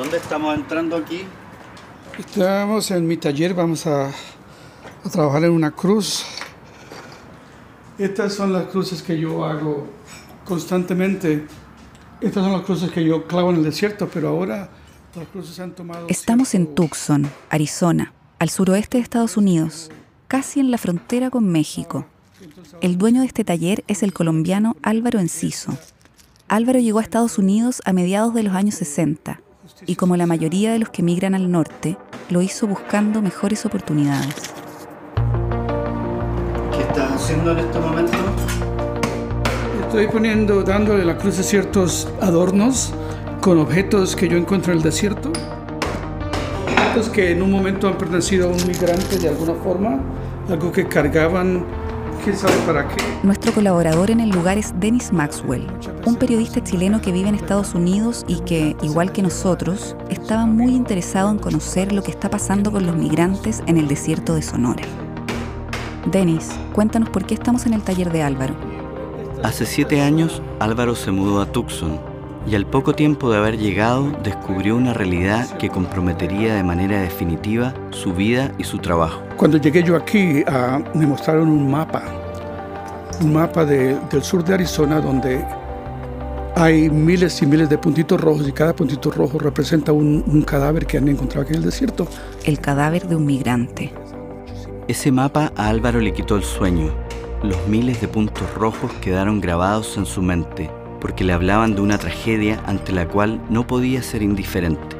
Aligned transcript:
¿Dónde 0.00 0.16
estamos 0.16 0.56
entrando 0.56 0.96
aquí? 0.96 1.24
Estamos 2.18 2.90
en 2.90 3.06
mi 3.06 3.18
taller, 3.18 3.52
vamos 3.52 3.86
a, 3.86 4.08
a 4.08 5.10
trabajar 5.12 5.44
en 5.44 5.50
una 5.50 5.72
cruz. 5.72 6.24
Estas 7.98 8.32
son 8.32 8.50
las 8.50 8.68
cruces 8.68 9.02
que 9.02 9.20
yo 9.20 9.44
hago 9.44 9.86
constantemente. 10.46 11.44
Estas 12.22 12.42
son 12.42 12.50
las 12.50 12.62
cruces 12.62 12.90
que 12.90 13.04
yo 13.04 13.26
clavo 13.26 13.50
en 13.50 13.56
el 13.56 13.62
desierto, 13.62 14.08
pero 14.10 14.28
ahora 14.28 14.70
las 15.14 15.28
cruces 15.28 15.60
han 15.60 15.72
tomado... 15.72 16.06
Estamos 16.08 16.54
en 16.54 16.74
Tucson, 16.74 17.30
Arizona, 17.50 18.14
al 18.38 18.48
suroeste 18.48 18.96
de 18.96 19.02
Estados 19.02 19.36
Unidos, 19.36 19.90
casi 20.28 20.60
en 20.60 20.70
la 20.70 20.78
frontera 20.78 21.28
con 21.28 21.46
México. 21.46 22.06
El 22.80 22.96
dueño 22.96 23.20
de 23.20 23.26
este 23.26 23.44
taller 23.44 23.84
es 23.86 24.02
el 24.02 24.14
colombiano 24.14 24.78
Álvaro 24.82 25.18
Enciso. 25.18 25.76
Álvaro 26.48 26.78
llegó 26.78 27.00
a 27.00 27.02
Estados 27.02 27.36
Unidos 27.36 27.82
a 27.84 27.92
mediados 27.92 28.32
de 28.32 28.44
los 28.44 28.54
años 28.54 28.76
60 28.76 29.42
y 29.86 29.96
como 29.96 30.16
la 30.16 30.26
mayoría 30.26 30.72
de 30.72 30.78
los 30.78 30.90
que 30.90 31.02
migran 31.02 31.34
al 31.34 31.50
norte, 31.50 31.96
lo 32.28 32.42
hizo 32.42 32.66
buscando 32.66 33.22
mejores 33.22 33.64
oportunidades. 33.66 34.34
¿Qué 36.72 36.82
estás 36.82 37.12
haciendo 37.12 37.52
en 37.52 37.58
este 37.58 37.78
momento? 37.78 38.12
Estoy 39.86 40.06
poniendo, 40.06 40.62
dándole 40.62 41.02
a 41.02 41.06
la 41.06 41.18
cruz 41.18 41.34
ciertos 41.36 42.08
adornos 42.20 42.92
con 43.40 43.58
objetos 43.58 44.14
que 44.14 44.28
yo 44.28 44.36
encuentro 44.36 44.72
en 44.72 44.78
el 44.78 44.84
desierto. 44.84 45.32
Objetos 46.72 47.08
que 47.08 47.32
en 47.32 47.42
un 47.42 47.50
momento 47.50 47.88
han 47.88 47.98
pertenecido 47.98 48.48
a 48.48 48.52
un 48.52 48.66
migrante 48.66 49.18
de 49.18 49.28
alguna 49.28 49.54
forma, 49.54 50.00
algo 50.48 50.70
que 50.70 50.86
cargaban, 50.86 51.64
quién 52.22 52.36
sabe 52.36 52.54
para 52.66 52.88
qué. 52.88 52.96
Nuestro 53.22 53.52
colaborador 53.52 54.10
en 54.10 54.20
el 54.20 54.30
lugar 54.30 54.58
es 54.58 54.72
Dennis 54.78 55.12
Maxwell, 55.12 55.66
un 56.06 56.16
periodista 56.16 56.62
chileno 56.62 57.00
que 57.00 57.12
vive 57.12 57.28
en 57.28 57.34
Estados 57.34 57.74
Unidos 57.74 58.24
y 58.28 58.40
que, 58.40 58.76
igual 58.82 59.12
que 59.12 59.22
nosotros, 59.22 59.96
estaba 60.08 60.46
muy 60.46 60.74
interesado 60.74 61.30
en 61.30 61.38
conocer 61.38 61.92
lo 61.92 62.02
que 62.02 62.10
está 62.10 62.30
pasando 62.30 62.72
con 62.72 62.86
los 62.86 62.96
migrantes 62.96 63.62
en 63.66 63.78
el 63.78 63.88
desierto 63.88 64.34
de 64.34 64.42
Sonora. 64.42 64.82
Dennis, 66.10 66.50
cuéntanos 66.72 67.10
por 67.10 67.24
qué 67.24 67.34
estamos 67.34 67.66
en 67.66 67.74
el 67.74 67.82
taller 67.82 68.10
de 68.10 68.22
Álvaro. 68.22 68.54
Hace 69.42 69.66
siete 69.66 70.00
años, 70.00 70.42
Álvaro 70.58 70.94
se 70.94 71.10
mudó 71.10 71.40
a 71.40 71.46
Tucson 71.46 72.09
y 72.46 72.54
al 72.54 72.66
poco 72.66 72.94
tiempo 72.94 73.30
de 73.30 73.36
haber 73.38 73.58
llegado 73.58 74.10
descubrió 74.22 74.76
una 74.76 74.94
realidad 74.94 75.46
que 75.58 75.68
comprometería 75.68 76.54
de 76.54 76.62
manera 76.64 77.00
definitiva 77.00 77.74
su 77.90 78.12
vida 78.14 78.52
y 78.58 78.64
su 78.64 78.78
trabajo. 78.78 79.20
Cuando 79.36 79.58
llegué 79.58 79.82
yo 79.82 79.94
aquí, 79.96 80.42
ah, 80.46 80.80
me 80.94 81.06
mostraron 81.06 81.48
un 81.48 81.70
mapa, 81.70 82.02
un 83.20 83.32
mapa 83.34 83.64
de- 83.64 83.98
del 84.10 84.22
sur 84.22 84.42
de 84.42 84.54
Arizona 84.54 85.00
donde 85.00 85.44
hay 86.56 86.90
miles 86.90 87.40
y 87.42 87.46
miles 87.46 87.68
de 87.68 87.78
puntitos 87.78 88.20
rojos 88.20 88.48
y 88.48 88.52
cada 88.52 88.74
puntito 88.74 89.10
rojo 89.10 89.38
representa 89.38 89.92
un, 89.92 90.24
un 90.26 90.42
cadáver 90.42 90.86
que 90.86 90.98
han 90.98 91.08
encontrado 91.08 91.42
aquí 91.42 91.52
en 91.52 91.58
el 91.58 91.64
desierto. 91.64 92.06
El 92.44 92.58
cadáver 92.60 93.06
de 93.06 93.16
un 93.16 93.26
migrante. 93.26 93.92
Ese 94.88 95.12
mapa 95.12 95.52
a 95.56 95.68
Álvaro 95.68 96.00
le 96.00 96.12
quitó 96.12 96.36
el 96.36 96.42
sueño. 96.42 96.90
Los 97.42 97.56
miles 97.68 98.00
de 98.00 98.08
puntos 98.08 98.52
rojos 98.54 98.90
quedaron 99.00 99.40
grabados 99.40 99.96
en 99.96 100.04
su 100.04 100.20
mente 100.22 100.70
porque 101.00 101.24
le 101.24 101.32
hablaban 101.32 101.74
de 101.74 101.80
una 101.80 101.98
tragedia 101.98 102.60
ante 102.66 102.92
la 102.92 103.06
cual 103.06 103.40
no 103.48 103.66
podía 103.66 104.02
ser 104.02 104.22
indiferente. 104.22 104.96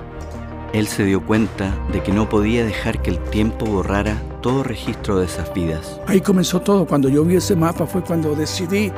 Él 0.73 0.87
se 0.87 1.05
dio 1.05 1.25
cuenta 1.25 1.75
de 1.93 2.03
que 2.03 2.13
no 2.13 2.29
podía 2.29 2.65
dejar 2.65 3.03
que 3.03 3.11
el 3.11 3.19
tiempo 3.19 3.67
borrara 3.67 4.17
todo 4.41 4.63
registro 4.63 5.19
de 5.19 5.27
esas 5.27 5.53
vidas. 5.53 6.01
Ahí 6.07 6.21
comenzó 6.21 6.61
todo. 6.61 6.87
Cuando 6.87 7.09
yo 7.09 7.25
vi 7.25 7.37
ese 7.37 7.57
mapa 7.57 7.87
fue 7.87 8.03
cuando 8.03 8.35
decidí 8.35 8.93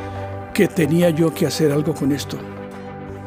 que 0.52 0.68
tenía 0.68 1.10
yo 1.10 1.32
que 1.32 1.46
hacer 1.46 1.72
algo 1.72 1.94
con 1.94 2.12
esto. 2.12 2.36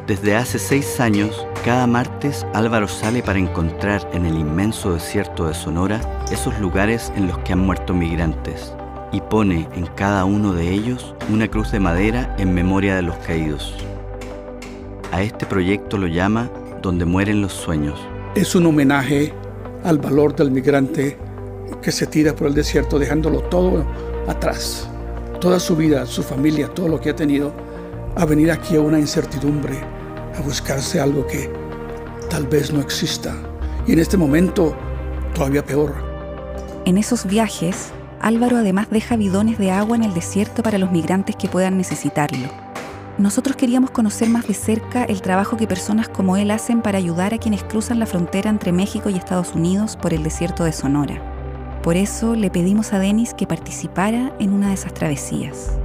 Desde 0.06 0.36
hace 0.36 0.60
seis 0.60 1.00
años, 1.00 1.44
cada 1.64 1.88
martes 1.88 2.46
Álvaro 2.54 2.86
sale 2.86 3.24
para 3.24 3.40
encontrar 3.40 4.08
en 4.12 4.24
el 4.24 4.38
inmenso 4.38 4.94
desierto 4.94 5.48
de 5.48 5.54
Sonora 5.54 6.00
esos 6.30 6.56
lugares 6.60 7.12
en 7.16 7.26
los 7.26 7.38
que 7.38 7.52
han 7.52 7.58
muerto 7.58 7.92
migrantes 7.92 8.75
y 9.16 9.20
pone 9.22 9.66
en 9.74 9.86
cada 9.86 10.26
uno 10.26 10.52
de 10.52 10.70
ellos 10.70 11.14
una 11.32 11.48
cruz 11.48 11.72
de 11.72 11.80
madera 11.80 12.36
en 12.38 12.52
memoria 12.52 12.96
de 12.96 13.00
los 13.00 13.16
caídos. 13.16 13.74
A 15.10 15.22
este 15.22 15.46
proyecto 15.46 15.96
lo 15.96 16.06
llama 16.06 16.50
Donde 16.82 17.06
mueren 17.06 17.40
los 17.40 17.54
sueños. 17.54 17.98
Es 18.34 18.54
un 18.54 18.66
homenaje 18.66 19.32
al 19.84 19.96
valor 19.96 20.36
del 20.36 20.50
migrante 20.50 21.16
que 21.80 21.92
se 21.92 22.06
tira 22.06 22.36
por 22.36 22.48
el 22.48 22.54
desierto 22.54 22.98
dejándolo 22.98 23.40
todo 23.44 23.86
atrás. 24.28 24.86
Toda 25.40 25.60
su 25.60 25.76
vida, 25.76 26.04
su 26.04 26.22
familia, 26.22 26.68
todo 26.68 26.88
lo 26.88 27.00
que 27.00 27.08
ha 27.08 27.16
tenido, 27.16 27.54
a 28.16 28.26
venir 28.26 28.50
aquí 28.50 28.76
a 28.76 28.82
una 28.82 29.00
incertidumbre, 29.00 29.78
a 30.36 30.42
buscarse 30.42 31.00
algo 31.00 31.26
que 31.26 31.50
tal 32.28 32.46
vez 32.46 32.70
no 32.70 32.82
exista. 32.82 33.34
Y 33.86 33.92
en 33.92 33.98
este 33.98 34.18
momento, 34.18 34.76
todavía 35.34 35.64
peor. 35.64 35.94
En 36.84 36.98
esos 36.98 37.24
viajes, 37.24 37.92
Álvaro 38.20 38.56
además 38.56 38.88
deja 38.90 39.16
bidones 39.16 39.58
de 39.58 39.70
agua 39.70 39.96
en 39.96 40.02
el 40.02 40.14
desierto 40.14 40.62
para 40.62 40.78
los 40.78 40.90
migrantes 40.90 41.36
que 41.36 41.48
puedan 41.48 41.76
necesitarlo. 41.76 42.48
Nosotros 43.18 43.56
queríamos 43.56 43.90
conocer 43.90 44.28
más 44.28 44.46
de 44.46 44.52
cerca 44.54 45.04
el 45.04 45.22
trabajo 45.22 45.56
que 45.56 45.66
personas 45.66 46.08
como 46.08 46.36
él 46.36 46.50
hacen 46.50 46.82
para 46.82 46.98
ayudar 46.98 47.32
a 47.32 47.38
quienes 47.38 47.64
cruzan 47.64 47.98
la 47.98 48.06
frontera 48.06 48.50
entre 48.50 48.72
México 48.72 49.08
y 49.08 49.16
Estados 49.16 49.54
Unidos 49.54 49.96
por 49.96 50.12
el 50.12 50.22
desierto 50.22 50.64
de 50.64 50.72
Sonora. 50.72 51.80
Por 51.82 51.96
eso 51.96 52.34
le 52.34 52.50
pedimos 52.50 52.92
a 52.92 52.98
Denis 52.98 53.32
que 53.32 53.46
participara 53.46 54.34
en 54.38 54.52
una 54.52 54.68
de 54.68 54.74
esas 54.74 54.92
travesías. 54.92 55.78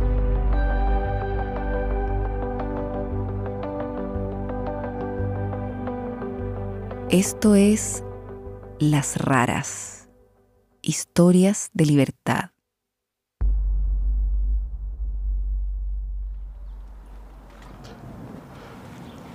Esto 7.09 7.55
es 7.55 8.03
Las 8.79 9.17
Raras. 9.17 10.00
Historias 10.81 11.69
de 11.73 11.85
libertad. 11.85 12.51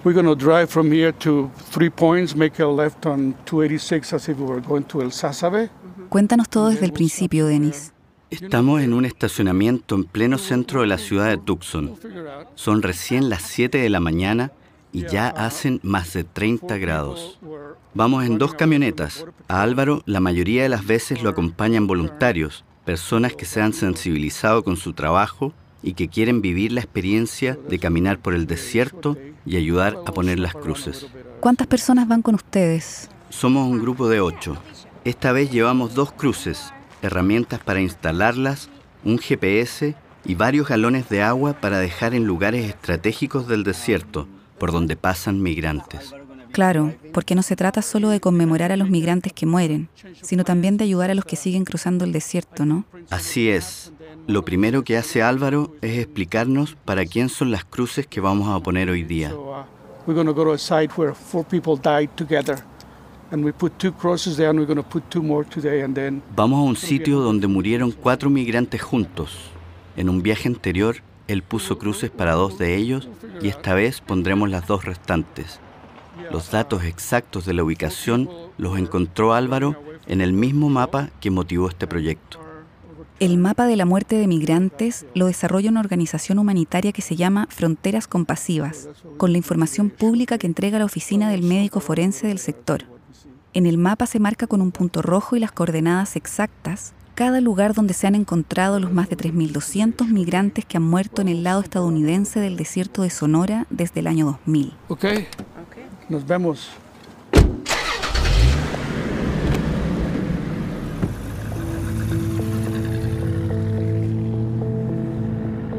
We're 0.04 0.14
going 0.14 0.26
to 0.26 0.36
drive 0.36 0.68
from 0.68 0.92
here 0.92 1.12
to 1.12 1.50
Three 1.72 1.90
Points, 1.90 2.36
make 2.36 2.60
a 2.60 2.66
left 2.66 3.06
on 3.06 3.34
286 3.44 4.12
as 4.12 4.28
if 4.28 4.38
we 4.38 4.44
were 4.44 4.60
going 4.60 4.84
to 4.84 5.02
El 5.02 5.10
Sasabe. 5.10 5.68
Cuéntanos 6.08 6.48
todo 6.48 6.68
desde 6.70 6.86
el 6.86 6.92
principio, 6.92 7.46
Denis. 7.46 7.92
Estamos 8.30 8.82
en 8.82 8.92
un 8.92 9.04
estacionamiento 9.04 9.94
en 9.94 10.04
pleno 10.04 10.38
centro 10.38 10.80
de 10.80 10.86
la 10.86 10.98
ciudad 10.98 11.28
de 11.28 11.38
Tucson. 11.38 11.96
Son 12.54 12.82
recién 12.82 13.28
las 13.28 13.42
7 13.42 13.78
de 13.78 13.90
la 13.90 14.00
mañana 14.00 14.52
y 14.96 15.02
ya 15.02 15.28
hacen 15.28 15.78
más 15.82 16.14
de 16.14 16.24
30 16.24 16.78
grados. 16.78 17.38
Vamos 17.92 18.24
en 18.24 18.38
dos 18.38 18.54
camionetas. 18.54 19.26
A 19.46 19.60
Álvaro 19.60 20.02
la 20.06 20.20
mayoría 20.20 20.62
de 20.62 20.70
las 20.70 20.86
veces 20.86 21.22
lo 21.22 21.28
acompañan 21.28 21.86
voluntarios, 21.86 22.64
personas 22.86 23.34
que 23.34 23.44
se 23.44 23.60
han 23.60 23.74
sensibilizado 23.74 24.64
con 24.64 24.78
su 24.78 24.94
trabajo 24.94 25.52
y 25.82 25.92
que 25.92 26.08
quieren 26.08 26.40
vivir 26.40 26.72
la 26.72 26.80
experiencia 26.80 27.58
de 27.68 27.78
caminar 27.78 28.20
por 28.20 28.32
el 28.32 28.46
desierto 28.46 29.18
y 29.44 29.58
ayudar 29.58 29.98
a 30.06 30.12
poner 30.12 30.38
las 30.38 30.54
cruces. 30.54 31.06
¿Cuántas 31.40 31.66
personas 31.66 32.08
van 32.08 32.22
con 32.22 32.34
ustedes? 32.34 33.10
Somos 33.28 33.68
un 33.68 33.78
grupo 33.78 34.08
de 34.08 34.22
ocho. 34.22 34.56
Esta 35.04 35.30
vez 35.32 35.50
llevamos 35.50 35.92
dos 35.92 36.10
cruces, 36.10 36.72
herramientas 37.02 37.60
para 37.60 37.82
instalarlas, 37.82 38.70
un 39.04 39.18
GPS 39.18 39.94
y 40.24 40.36
varios 40.36 40.68
galones 40.68 41.10
de 41.10 41.22
agua 41.22 41.52
para 41.52 41.80
dejar 41.80 42.14
en 42.14 42.24
lugares 42.24 42.64
estratégicos 42.64 43.46
del 43.46 43.62
desierto, 43.62 44.26
por 44.58 44.72
donde 44.72 44.96
pasan 44.96 45.42
migrantes. 45.42 46.14
Claro, 46.52 46.94
porque 47.12 47.34
no 47.34 47.42
se 47.42 47.54
trata 47.54 47.82
solo 47.82 48.08
de 48.08 48.20
conmemorar 48.20 48.72
a 48.72 48.76
los 48.76 48.88
migrantes 48.88 49.32
que 49.32 49.44
mueren, 49.44 49.88
sino 50.22 50.42
también 50.42 50.78
de 50.78 50.84
ayudar 50.84 51.10
a 51.10 51.14
los 51.14 51.26
que 51.26 51.36
siguen 51.36 51.64
cruzando 51.64 52.04
el 52.04 52.12
desierto, 52.12 52.64
¿no? 52.64 52.84
Así 53.10 53.50
es. 53.50 53.92
Lo 54.26 54.44
primero 54.44 54.82
que 54.82 54.96
hace 54.96 55.22
Álvaro 55.22 55.74
es 55.82 55.98
explicarnos 55.98 56.76
para 56.84 57.04
quién 57.04 57.28
son 57.28 57.50
las 57.50 57.64
cruces 57.64 58.06
que 58.06 58.20
vamos 58.20 58.48
a 58.48 58.58
poner 58.60 58.88
hoy 58.88 59.02
día. 59.02 59.34
Uh, 59.34 59.64
Vamos 66.34 66.59
a 66.59 66.62
un 66.62 66.76
sitio 66.76 67.20
donde 67.20 67.47
murieron 67.47 67.92
cuatro 67.92 68.30
migrantes 68.30 68.80
juntos. 68.82 69.36
En 69.97 70.09
un 70.09 70.22
viaje 70.22 70.48
anterior, 70.48 70.97
él 71.28 71.42
puso 71.42 71.78
cruces 71.78 72.10
para 72.10 72.32
dos 72.32 72.58
de 72.58 72.76
ellos 72.76 73.08
y 73.42 73.48
esta 73.48 73.74
vez 73.74 74.00
pondremos 74.00 74.50
las 74.50 74.66
dos 74.66 74.84
restantes. 74.84 75.60
Los 76.30 76.50
datos 76.50 76.84
exactos 76.84 77.44
de 77.44 77.52
la 77.52 77.64
ubicación 77.64 78.30
los 78.58 78.78
encontró 78.78 79.34
Álvaro 79.34 79.76
en 80.06 80.20
el 80.20 80.32
mismo 80.32 80.68
mapa 80.68 81.10
que 81.20 81.30
motivó 81.30 81.68
este 81.68 81.86
proyecto. 81.86 82.40
El 83.18 83.38
mapa 83.38 83.66
de 83.66 83.76
la 83.76 83.86
muerte 83.86 84.16
de 84.16 84.26
migrantes 84.26 85.06
lo 85.14 85.26
desarrolla 85.26 85.70
una 85.70 85.80
organización 85.80 86.38
humanitaria 86.38 86.92
que 86.92 87.00
se 87.00 87.16
llama 87.16 87.48
Fronteras 87.50 88.06
Compasivas, 88.06 88.88
con 89.16 89.32
la 89.32 89.38
información 89.38 89.88
pública 89.88 90.36
que 90.36 90.46
entrega 90.46 90.78
la 90.78 90.84
oficina 90.84 91.30
del 91.30 91.42
médico 91.42 91.80
forense 91.80 92.26
del 92.26 92.38
sector. 92.38 92.84
En 93.54 93.64
el 93.64 93.78
mapa 93.78 94.06
se 94.06 94.20
marca 94.20 94.46
con 94.46 94.60
un 94.60 94.70
punto 94.70 95.00
rojo 95.00 95.34
y 95.34 95.40
las 95.40 95.52
coordenadas 95.52 96.14
exactas 96.16 96.92
cada 97.16 97.41
lugar 97.41 97.72
donde 97.72 97.95
se 97.95 98.07
han 98.07 98.15
encontrado 98.15 98.78
los 98.78 98.92
más 98.92 99.09
de 99.09 99.16
3.200 99.16 100.07
migrantes 100.09 100.66
que 100.66 100.77
han 100.77 100.83
muerto 100.83 101.22
en 101.22 101.28
el 101.28 101.42
lado 101.42 101.63
estadounidense 101.63 102.41
del 102.41 102.59
desierto 102.59 103.01
de 103.03 103.09
Sonora 103.09 103.66
desde 103.71 104.01
el 104.01 104.07
año 104.07 104.27
2000. 104.27 104.74
Ok, 104.89 105.04
nos 106.10 106.27
vemos. 106.27 106.71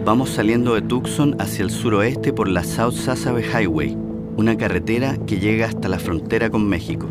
Vamos 0.04 0.31
saliendo 0.31 0.74
de 0.74 0.81
Tucson 0.81 1.36
hacia 1.40 1.63
el 1.63 1.69
suroeste 1.69 2.33
por 2.33 2.48
la 2.48 2.63
South 2.63 2.94
Sasabe 2.94 3.44
Highway, 3.44 3.95
una 4.38 4.57
carretera 4.57 5.18
que 5.28 5.40
llega 5.40 5.68
hasta 5.68 5.88
la 5.88 6.00
frontera 6.00 6.50
con 6.50 6.68
México. 6.68 7.07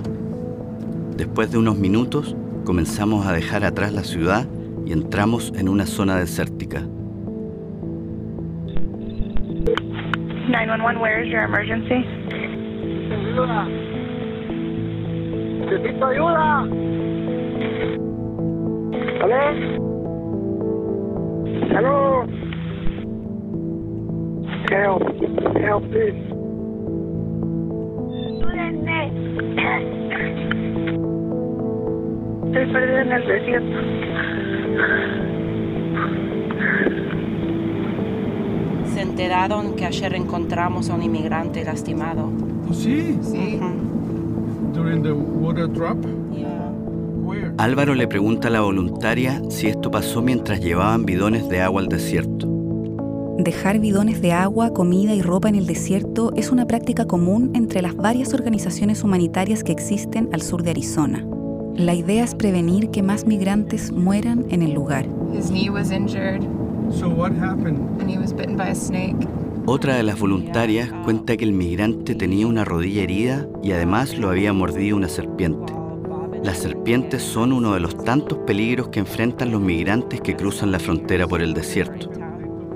Después 1.17 1.53
de 1.53 1.59
unos 1.59 1.77
minutos, 1.79 2.35
comenzamos 2.67 3.25
a 3.27 3.33
dejar 3.33 3.65
atrás 3.65 3.93
la 3.93 4.03
ciudad 4.03 4.45
y 4.85 4.93
entramos 4.93 5.53
en 5.57 5.69
una 5.69 5.87
zona 5.87 6.17
desértica. 6.17 6.81
911, 10.49 10.99
where 11.01 11.25
is 11.25 11.33
your 11.33 11.45
emergency? 11.45 12.05
Ayuda. 13.13 13.65
Necesito 15.61 16.07
ayuda. 16.07 16.61
¿Aló? 19.23 19.41
¿Aló? 21.77 22.27
Help. 24.71 25.03
Help, 25.57 25.91
please. 25.91 26.19
Ayúdenme. 28.27 30.06
Estoy 32.57 32.73
perdida 32.73 33.03
en 33.03 33.13
el 33.13 33.27
desierto. 33.29 34.87
Se 38.95 39.03
enteraron 39.03 39.75
que 39.77 39.85
ayer 39.85 40.15
encontramos 40.15 40.89
a 40.89 40.95
un 40.95 41.03
inmigrante 41.03 41.63
lastimado. 41.65 42.31
Sí, 42.73 43.19
Sí. 43.21 43.61
during 44.73 45.03
the 45.03 45.13
water 45.13 45.71
drop. 45.71 46.03
Yeah. 46.35 46.73
Where? 47.23 47.53
Álvaro 47.59 47.95
le 47.95 48.09
pregunta 48.09 48.49
a 48.49 48.51
la 48.51 48.63
voluntaria 48.63 49.43
si 49.51 49.67
esto 49.67 49.91
pasó 49.91 50.23
mientras 50.23 50.61
llevaban 50.61 51.05
bidones 51.05 51.51
de 51.51 51.61
agua 51.61 51.83
al 51.83 51.89
desierto. 51.89 52.49
Dejar 53.39 53.81
bidones 53.81 54.23
de 54.23 54.33
agua, 54.33 54.73
comida 54.73 55.15
y 55.15 55.21
ropa 55.21 55.51
en 55.51 55.57
el 55.57 55.67
desierto 55.67 56.33
es 56.37 56.51
una 56.51 56.67
práctica 56.67 57.05
común 57.07 57.51
entre 57.55 57.83
las 57.83 57.95
varias 57.95 58.33
organizaciones 58.33 59.05
humanitarias 59.05 59.63
que 59.63 59.73
existen 59.73 60.31
al 60.33 60.41
sur 60.41 60.63
de 60.63 60.71
Arizona. 60.71 61.23
La 61.77 61.95
idea 61.95 62.25
es 62.25 62.35
prevenir 62.35 62.91
que 62.91 63.03
más 63.03 63.27
migrantes 63.27 63.93
mueran 63.93 64.47
en 64.51 64.63
el 64.63 64.73
lugar. 64.73 65.07
His 65.35 65.51
knee 65.51 65.69
was 65.69 65.91
injured 65.91 66.43
So 66.91 67.09
what 67.09 67.33
happened? 67.33 68.01
and 68.01 68.09
he 68.11 68.19
was 68.19 68.33
bitten 68.33 68.57
by 68.57 68.71
a 68.71 68.75
snake. 68.75 69.17
Otra 69.67 69.97
de 69.97 70.03
las 70.05 70.19
voluntarias 70.19 70.91
cuenta 71.05 71.37
que 71.37 71.45
el 71.45 71.53
migrante 71.53 72.15
tenía 72.15 72.47
una 72.47 72.65
rodilla 72.65 73.03
herida 73.03 73.47
y 73.63 73.73
además 73.73 74.17
lo 74.17 74.31
había 74.31 74.53
mordido 74.53 74.97
una 74.97 75.09
serpiente. 75.09 75.73
Las 76.45 76.59
serpientes 76.59 77.23
son 77.23 77.53
uno 77.53 77.75
de 77.75 77.81
los 77.81 77.97
tantos 78.05 78.39
peligros 78.47 78.89
que 78.89 79.01
enfrentan 79.01 79.51
los 79.51 79.61
migrantes 79.61 80.21
que 80.21 80.37
cruzan 80.37 80.71
la 80.71 80.79
frontera 80.79 81.27
por 81.27 81.43
el 81.43 81.53
desierto. 81.53 82.11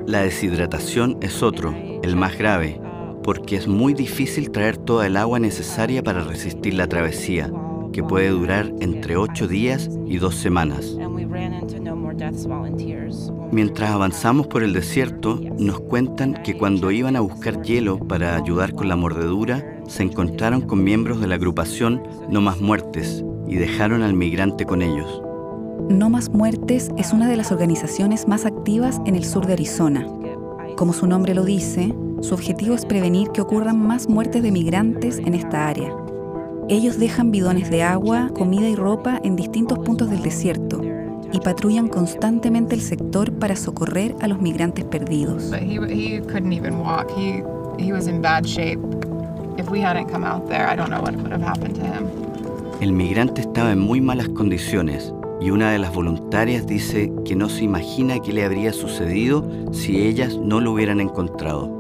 La 0.07 0.23
deshidratación 0.23 1.17
es 1.21 1.43
otro, 1.45 1.73
el 2.03 2.17
más 2.17 2.37
grave, 2.37 2.81
porque 3.23 3.55
es 3.57 3.69
muy 3.69 3.95
difícil 3.95 4.51
traer 4.51 4.77
toda 4.77 5.07
el 5.07 5.17
agua 5.17 5.39
necesaria 5.39 6.03
para 6.03 6.25
resistir 6.25 6.75
la 6.75 6.89
travesía, 6.89 7.53
que 7.93 8.03
puede 8.03 8.29
durar 8.29 8.73
entre 8.81 9.17
8 9.17 9.49
días 9.49 9.91
y 10.07 10.19
2 10.19 10.35
semanas. 10.35 10.97
And 11.01 11.15
we 11.15 11.25
ran 11.25 11.55
into 11.55 11.81
no 11.81 11.97
more 11.97 12.15
deaths 12.15 12.47
volunteers. 12.47 13.33
Mientras 13.53 13.91
avanzamos 13.91 14.47
por 14.47 14.63
el 14.63 14.73
desierto, 14.73 15.41
nos 15.59 15.81
cuentan 15.81 16.35
que 16.45 16.57
cuando 16.57 16.91
iban 16.91 17.17
a 17.17 17.21
buscar 17.21 17.63
hielo 17.63 17.99
para 17.99 18.37
ayudar 18.37 18.75
con 18.75 18.89
la 18.89 18.97
mordedura, 18.97 19.83
se 19.89 20.05
encontraron 20.05 20.61
con 20.61 20.85
miembros 20.85 21.21
de 21.21 21.27
la 21.27 21.35
agrupación 21.35 22.03
No 22.29 22.41
Más 22.41 22.61
Muertes 22.61 23.25
y 23.49 23.57
dejaron 23.57 24.03
al 24.03 24.15
migrante 24.15 24.65
con 24.65 24.83
ellos. 24.83 25.23
No 25.89 26.09
Más 26.09 26.31
Muertes 26.31 26.91
es 26.97 27.13
una 27.13 27.29
de 27.29 27.37
las 27.37 27.51
organizaciones 27.51 28.29
más 28.29 28.47
activas 28.47 29.01
en 29.07 29.17
el 29.17 29.25
sur 29.25 29.47
de 29.47 29.55
Arizona. 29.55 30.07
Como 30.77 30.93
su 30.93 31.09
nombre 31.09 31.35
lo 31.35 31.45
dice, 31.45 31.93
su 32.21 32.35
objetivo 32.35 32.75
es 32.75 32.87
prevenir 32.87 33.31
que 33.31 33.41
ocurran 33.41 33.85
más 33.85 34.09
muertes 34.09 34.43
de 34.43 34.53
migrantes 34.53 35.19
en 35.19 35.35
esta 35.35 35.67
área. 35.67 35.93
Ellos 36.71 37.01
dejan 37.01 37.33
bidones 37.33 37.69
de 37.69 37.83
agua, 37.83 38.31
comida 38.33 38.69
y 38.69 38.77
ropa 38.77 39.21
en 39.25 39.35
distintos 39.35 39.81
puntos 39.81 40.09
del 40.09 40.23
desierto 40.23 40.81
y 41.33 41.41
patrullan 41.41 41.89
constantemente 41.89 42.77
el 42.77 42.81
sector 42.81 43.33
para 43.33 43.57
socorrer 43.57 44.15
a 44.21 44.29
los 44.29 44.41
migrantes 44.41 44.85
perdidos. 44.85 45.51
But 45.51 45.63
he 45.63 45.81
he 45.93 46.21
couldn't 46.21 46.53
even 46.53 46.77
walk. 46.77 47.11
He 47.17 47.43
he 47.77 47.93
was 47.93 48.07
in 48.07 48.23
bad 48.23 48.47
shape. 48.47 48.79
If 49.59 49.69
we 49.69 49.83
hadn't 49.83 50.13
come 50.13 50.25
out 50.25 50.49
there, 50.49 50.65
I 50.73 50.77
don't 50.77 50.91
know 50.91 51.03
what 51.03 51.17
would 51.17 51.33
have 51.33 51.43
happened 51.43 51.75
to 51.75 51.83
him. 51.83 52.07
El 52.81 52.93
migrante 52.93 53.41
estaba 53.41 53.73
en 53.73 53.81
muy 53.81 54.01
malas 54.01 54.29
condiciones 54.29 55.13
y 55.41 55.51
una 55.51 55.73
de 55.73 55.81
las 55.81 55.93
voluntarias 55.93 56.69
dice 56.69 57.13
que 57.25 57.35
no 57.35 57.49
se 57.49 57.65
imagina 57.65 58.21
qué 58.21 58.33
le 58.33 58.45
habría 58.45 58.73
sucedido 58.73 59.45
si 59.73 60.07
ellas 60.07 60.39
no 60.39 60.61
lo 60.61 60.71
hubieran 60.71 61.01
encontrado. 61.01 61.80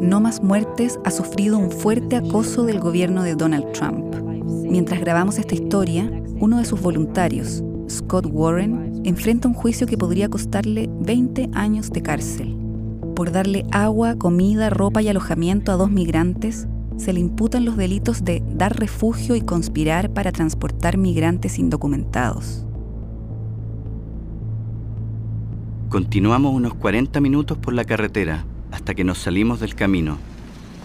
No 0.00 0.20
Más 0.20 0.42
Muertes 0.42 1.00
ha 1.04 1.10
sufrido 1.10 1.58
un 1.58 1.70
fuerte 1.70 2.16
acoso 2.16 2.64
del 2.64 2.80
gobierno 2.80 3.22
de 3.22 3.34
Donald 3.34 3.72
Trump. 3.72 4.14
Mientras 4.68 5.00
grabamos 5.00 5.38
esta 5.38 5.54
historia, 5.54 6.10
uno 6.38 6.58
de 6.58 6.66
sus 6.66 6.82
voluntarios, 6.82 7.64
Scott 7.88 8.26
Warren, 8.30 9.00
enfrenta 9.04 9.48
un 9.48 9.54
juicio 9.54 9.86
que 9.86 9.96
podría 9.96 10.28
costarle 10.28 10.90
20 11.00 11.48
años 11.54 11.90
de 11.90 12.02
cárcel. 12.02 12.56
Por 13.14 13.32
darle 13.32 13.64
agua, 13.72 14.16
comida, 14.16 14.68
ropa 14.68 15.00
y 15.00 15.08
alojamiento 15.08 15.72
a 15.72 15.76
dos 15.76 15.90
migrantes, 15.90 16.68
se 16.98 17.14
le 17.14 17.20
imputan 17.20 17.64
los 17.64 17.78
delitos 17.78 18.22
de 18.22 18.42
dar 18.50 18.78
refugio 18.78 19.34
y 19.34 19.40
conspirar 19.40 20.10
para 20.10 20.30
transportar 20.30 20.98
migrantes 20.98 21.58
indocumentados. 21.58 22.66
Continuamos 25.88 26.54
unos 26.54 26.74
40 26.74 27.18
minutos 27.20 27.56
por 27.56 27.72
la 27.72 27.84
carretera 27.84 28.44
hasta 28.72 28.94
que 28.94 29.04
nos 29.04 29.18
salimos 29.18 29.60
del 29.60 29.74
camino. 29.74 30.18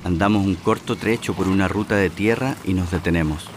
Andamos 0.04 0.46
un 0.46 0.56
corto 0.56 0.96
trecho 0.96 1.34
por 1.34 1.48
una 1.48 1.68
ruta 1.68 1.96
de 1.96 2.10
tierra 2.10 2.56
y 2.66 2.74
nos 2.74 2.92
detenemos. 2.92 3.50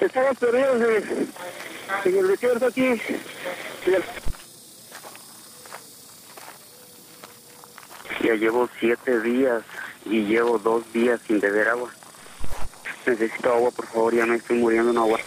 Estamos 0.00 0.36
perdidos 0.38 0.82
en, 0.82 1.28
en 2.04 2.18
el 2.18 2.28
desierto 2.28 2.66
aquí. 2.66 3.00
Ya 8.22 8.34
llevo 8.34 8.68
siete 8.80 9.20
días 9.20 9.62
y 10.06 10.22
llevo 10.22 10.58
dos 10.58 10.90
días 10.92 11.20
sin 11.26 11.40
beber 11.40 11.68
agua. 11.68 11.90
Necesito 13.06 13.52
agua, 13.52 13.70
por 13.70 13.86
favor, 13.86 14.14
ya 14.14 14.26
me 14.26 14.36
estoy 14.36 14.58
muriendo 14.58 14.90
en 14.90 14.98
agua. 14.98 15.20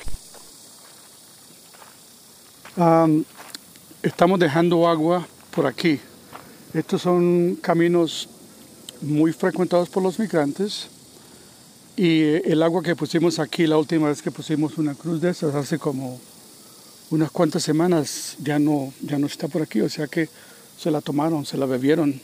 Am, 2.78 3.26
estamos 4.04 4.40
dejando 4.40 4.88
agua 4.88 5.28
por 5.50 5.66
aquí. 5.66 6.00
Estos 6.76 7.02
son 7.02 7.58
caminos 7.60 8.30
muy 9.02 9.34
frecuentados 9.34 9.90
por 9.90 10.04
los 10.04 10.20
migrantes 10.20 10.88
y 11.96 12.22
eh, 12.22 12.42
el 12.46 12.62
agua 12.62 12.84
que 12.84 12.96
pusimos 12.96 13.40
aquí 13.40 13.66
la 13.66 13.78
última 13.78 14.10
vez 14.10 14.22
que 14.22 14.30
pusimos 14.30 14.78
una 14.78 14.94
cruz 14.94 15.20
de 15.22 15.32
esas 15.32 15.56
hace 15.56 15.80
como 15.80 16.20
unas 17.10 17.32
cuantas 17.32 17.64
semanas 17.64 18.36
ya 18.38 18.60
no 18.60 18.94
ya 19.02 19.18
no 19.18 19.26
está 19.26 19.48
por 19.48 19.64
aquí, 19.64 19.82
o 19.82 19.90
sea 19.90 20.06
que 20.06 20.30
se 20.78 20.92
la 20.92 21.02
tomaron, 21.02 21.48
se 21.48 21.58
la 21.58 21.66
bebieron. 21.66 22.22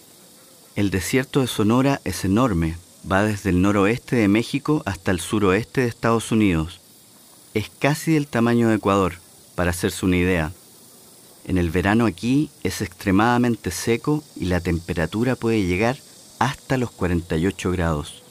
El 0.76 0.92
desierto 0.92 1.42
de 1.42 1.48
Sonora 1.48 2.00
es 2.04 2.26
enorme, 2.26 2.78
va 3.12 3.24
desde 3.24 3.50
el 3.50 3.64
noroeste 3.64 4.18
de 4.18 4.28
México 4.28 4.84
hasta 4.86 5.10
el 5.10 5.20
suroeste 5.20 5.82
de 5.82 5.88
Estados 5.88 6.32
Unidos. 6.32 6.80
Es 7.56 7.72
casi 7.80 8.14
del 8.14 8.28
tamaño 8.28 8.70
de 8.70 8.76
Ecuador, 8.76 9.23
para 9.56 9.72
hacerse 9.72 10.06
una 10.06 10.18
idea. 10.18 10.52
En 11.46 11.58
el 11.58 11.70
verano 11.70 12.06
aquí 12.06 12.50
es 12.64 12.82
extremadamente 12.82 13.72
seco 13.72 14.24
y 14.36 14.46
la 14.46 14.62
temperatura 14.62 15.36
puede 15.36 15.66
llegar 15.66 15.98
hasta 16.40 16.78
los 16.78 16.92
48 16.92 17.72
grados. 17.72 18.24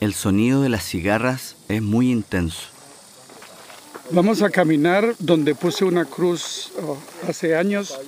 El 0.00 0.14
sonido 0.14 0.62
de 0.62 0.68
las 0.68 0.84
cigarras 0.84 1.56
es 1.68 1.82
muy 1.82 2.10
intenso. 2.10 2.62
Vamos 4.10 4.42
a 4.42 4.50
caminar 4.50 5.14
donde 5.18 5.54
puse 5.54 5.84
una 5.84 6.04
cruz 6.04 6.72
oh, 6.82 6.98
hace 7.28 7.56
años 7.56 7.98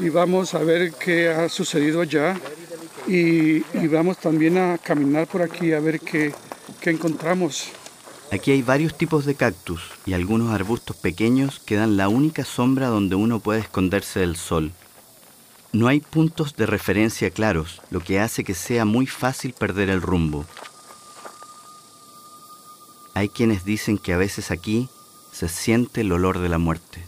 y 0.00 0.08
vamos 0.08 0.54
a 0.54 0.58
ver 0.58 0.92
qué 0.92 1.28
ha 1.28 1.48
sucedido 1.48 2.00
allá 2.00 2.38
y, 3.06 3.58
y 3.76 3.86
vamos 3.90 4.18
también 4.18 4.58
a 4.58 4.78
caminar 4.78 5.26
por 5.26 5.42
aquí 5.42 5.72
a 5.72 5.80
ver 5.80 6.00
qué, 6.00 6.34
qué 6.80 6.90
encontramos. 6.90 7.68
Aquí 8.32 8.52
hay 8.52 8.62
varios 8.62 8.96
tipos 8.96 9.24
de 9.24 9.34
cactus 9.34 9.82
y 10.06 10.12
algunos 10.12 10.52
arbustos 10.52 10.96
pequeños 10.96 11.60
que 11.60 11.76
dan 11.76 11.96
la 11.96 12.08
única 12.08 12.44
sombra 12.44 12.88
donde 12.88 13.16
uno 13.16 13.40
puede 13.40 13.60
esconderse 13.60 14.20
del 14.20 14.36
sol. 14.36 14.72
No 15.72 15.88
hay 15.88 16.00
puntos 16.00 16.56
de 16.56 16.66
referencia 16.66 17.30
claros, 17.30 17.80
lo 17.90 18.00
que 18.00 18.20
hace 18.20 18.42
que 18.42 18.54
sea 18.54 18.84
muy 18.84 19.06
fácil 19.06 19.52
perder 19.52 19.90
el 19.90 20.02
rumbo. 20.02 20.44
Hay 23.14 23.28
quienes 23.28 23.64
dicen 23.64 23.98
que 23.98 24.12
a 24.12 24.16
veces 24.16 24.50
aquí 24.50 24.88
se 25.32 25.48
siente 25.48 26.00
el 26.00 26.12
olor 26.12 26.38
de 26.38 26.48
la 26.48 26.58
muerte. 26.58 27.04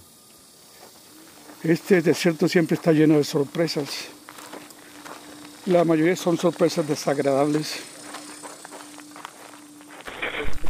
Este 1.62 2.02
desierto 2.02 2.48
siempre 2.48 2.74
está 2.74 2.92
lleno 2.92 3.16
de 3.16 3.24
sorpresas. 3.24 4.08
La 5.66 5.84
mayoría 5.84 6.16
son 6.16 6.36
sorpresas 6.36 6.86
desagradables. 6.88 7.80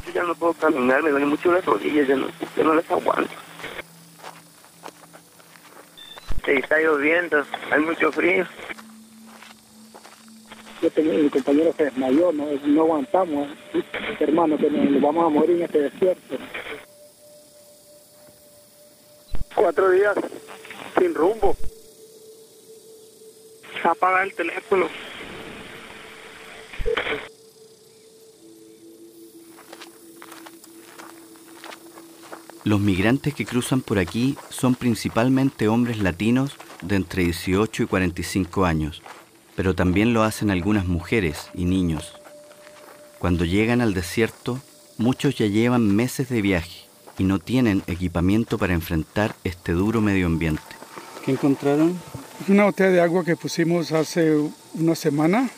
Yo 0.07 0.13
ya 0.13 0.23
no 0.25 0.32
puedo 0.43 0.55
caminar, 0.55 1.01
me 1.05 1.11
duelen 1.11 1.29
mucho 1.29 1.53
las 1.53 1.65
rodillas, 1.65 2.09
ya 2.09 2.17
no, 2.17 2.27
ya 2.57 2.65
no 2.65 2.75
las 2.75 2.91
aguanto. 2.91 3.31
Sí, 6.45 6.51
está 6.51 6.81
lloviendo, 6.81 7.45
hay 7.71 7.81
mucho 7.81 8.11
frío. 8.11 8.45
Yo 10.83 10.91
tenía 10.91 11.13
mi 11.13 11.31
compañero 11.31 11.73
se 11.77 11.85
desmayó, 11.85 12.33
no, 12.33 12.47
no 12.67 12.83
aguantamos, 12.83 13.51
hermano, 14.19 14.59
que 14.59 14.69
nos, 14.69 14.91
nos 14.91 15.01
vamos 15.01 15.27
a 15.27 15.29
morir 15.29 15.59
en 15.59 15.63
este 15.63 15.79
desierto. 15.83 16.37
Cuatro 19.55 19.91
días 19.91 20.17
sin 20.99 21.15
rumbo. 21.15 21.57
Apaga 23.85 24.25
el 24.25 24.35
teléfono. 24.35 24.89
Los 32.65 32.81
migrantes 32.81 33.35
que 33.35 33.45
cruzan 33.45 33.81
por 33.81 33.99
aquí 33.99 34.37
son 34.51 34.75
principalmente 34.75 35.69
hombres 35.69 35.99
latinos 35.99 36.53
de 36.81 36.97
entre 36.97 37.25
18 37.25 37.83
y 37.83 37.87
45 37.87 38.65
años, 38.65 39.03
pero 39.57 39.75
también 39.75 40.13
lo 40.15 40.23
hacen 40.23 40.51
algunas 40.51 40.87
mujeres 40.87 41.49
y 41.55 41.65
niños. 41.65 42.13
Cuando 43.19 43.45
llegan 43.45 43.81
al 43.81 43.95
desierto, 43.95 44.61
muchos 44.97 45.37
ya 45.37 45.47
llevan 45.47 45.95
meses 45.95 46.29
de 46.29 46.41
viaje 46.43 46.83
y 47.19 47.25
no 47.25 47.39
tienen 47.41 47.83
equipamiento 47.89 48.59
para 48.59 48.75
enfrentar 48.75 49.35
este 49.45 49.73
duro 49.73 50.01
medio 50.01 50.27
ambiente. 50.27 50.63
¿Qué 51.25 51.33
encontraron? 51.33 51.99
Una 52.49 52.65
botella 52.65 52.91
de 52.91 53.01
agua 53.01 53.25
que 53.25 53.37
pusimos 53.37 53.93
hace 53.93 54.37
una 54.75 54.95
semana. 54.95 55.51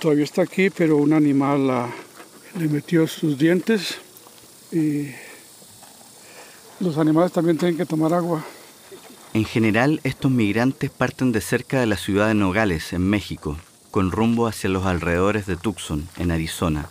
Todavía 0.00 0.24
está 0.24 0.42
aquí, 0.42 0.70
pero 0.70 0.96
un 0.96 1.12
animal 1.12 1.66
la- 1.68 1.90
le 2.58 2.68
metió 2.68 3.06
sus 3.08 3.36
dientes 3.38 3.96
y 4.72 5.08
los 6.80 6.98
animales 6.98 7.32
también 7.32 7.58
tienen 7.58 7.76
que 7.76 7.86
tomar 7.86 8.12
agua. 8.12 8.44
En 9.32 9.44
general, 9.44 10.00
estos 10.04 10.30
migrantes 10.30 10.90
parten 10.90 11.32
de 11.32 11.40
cerca 11.40 11.80
de 11.80 11.86
la 11.86 11.96
ciudad 11.96 12.28
de 12.28 12.34
Nogales, 12.34 12.92
en 12.92 13.08
México, 13.08 13.56
con 13.90 14.10
rumbo 14.10 14.46
hacia 14.46 14.70
los 14.70 14.86
alrededores 14.86 15.46
de 15.46 15.56
Tucson, 15.56 16.08
en 16.16 16.30
Arizona. 16.30 16.88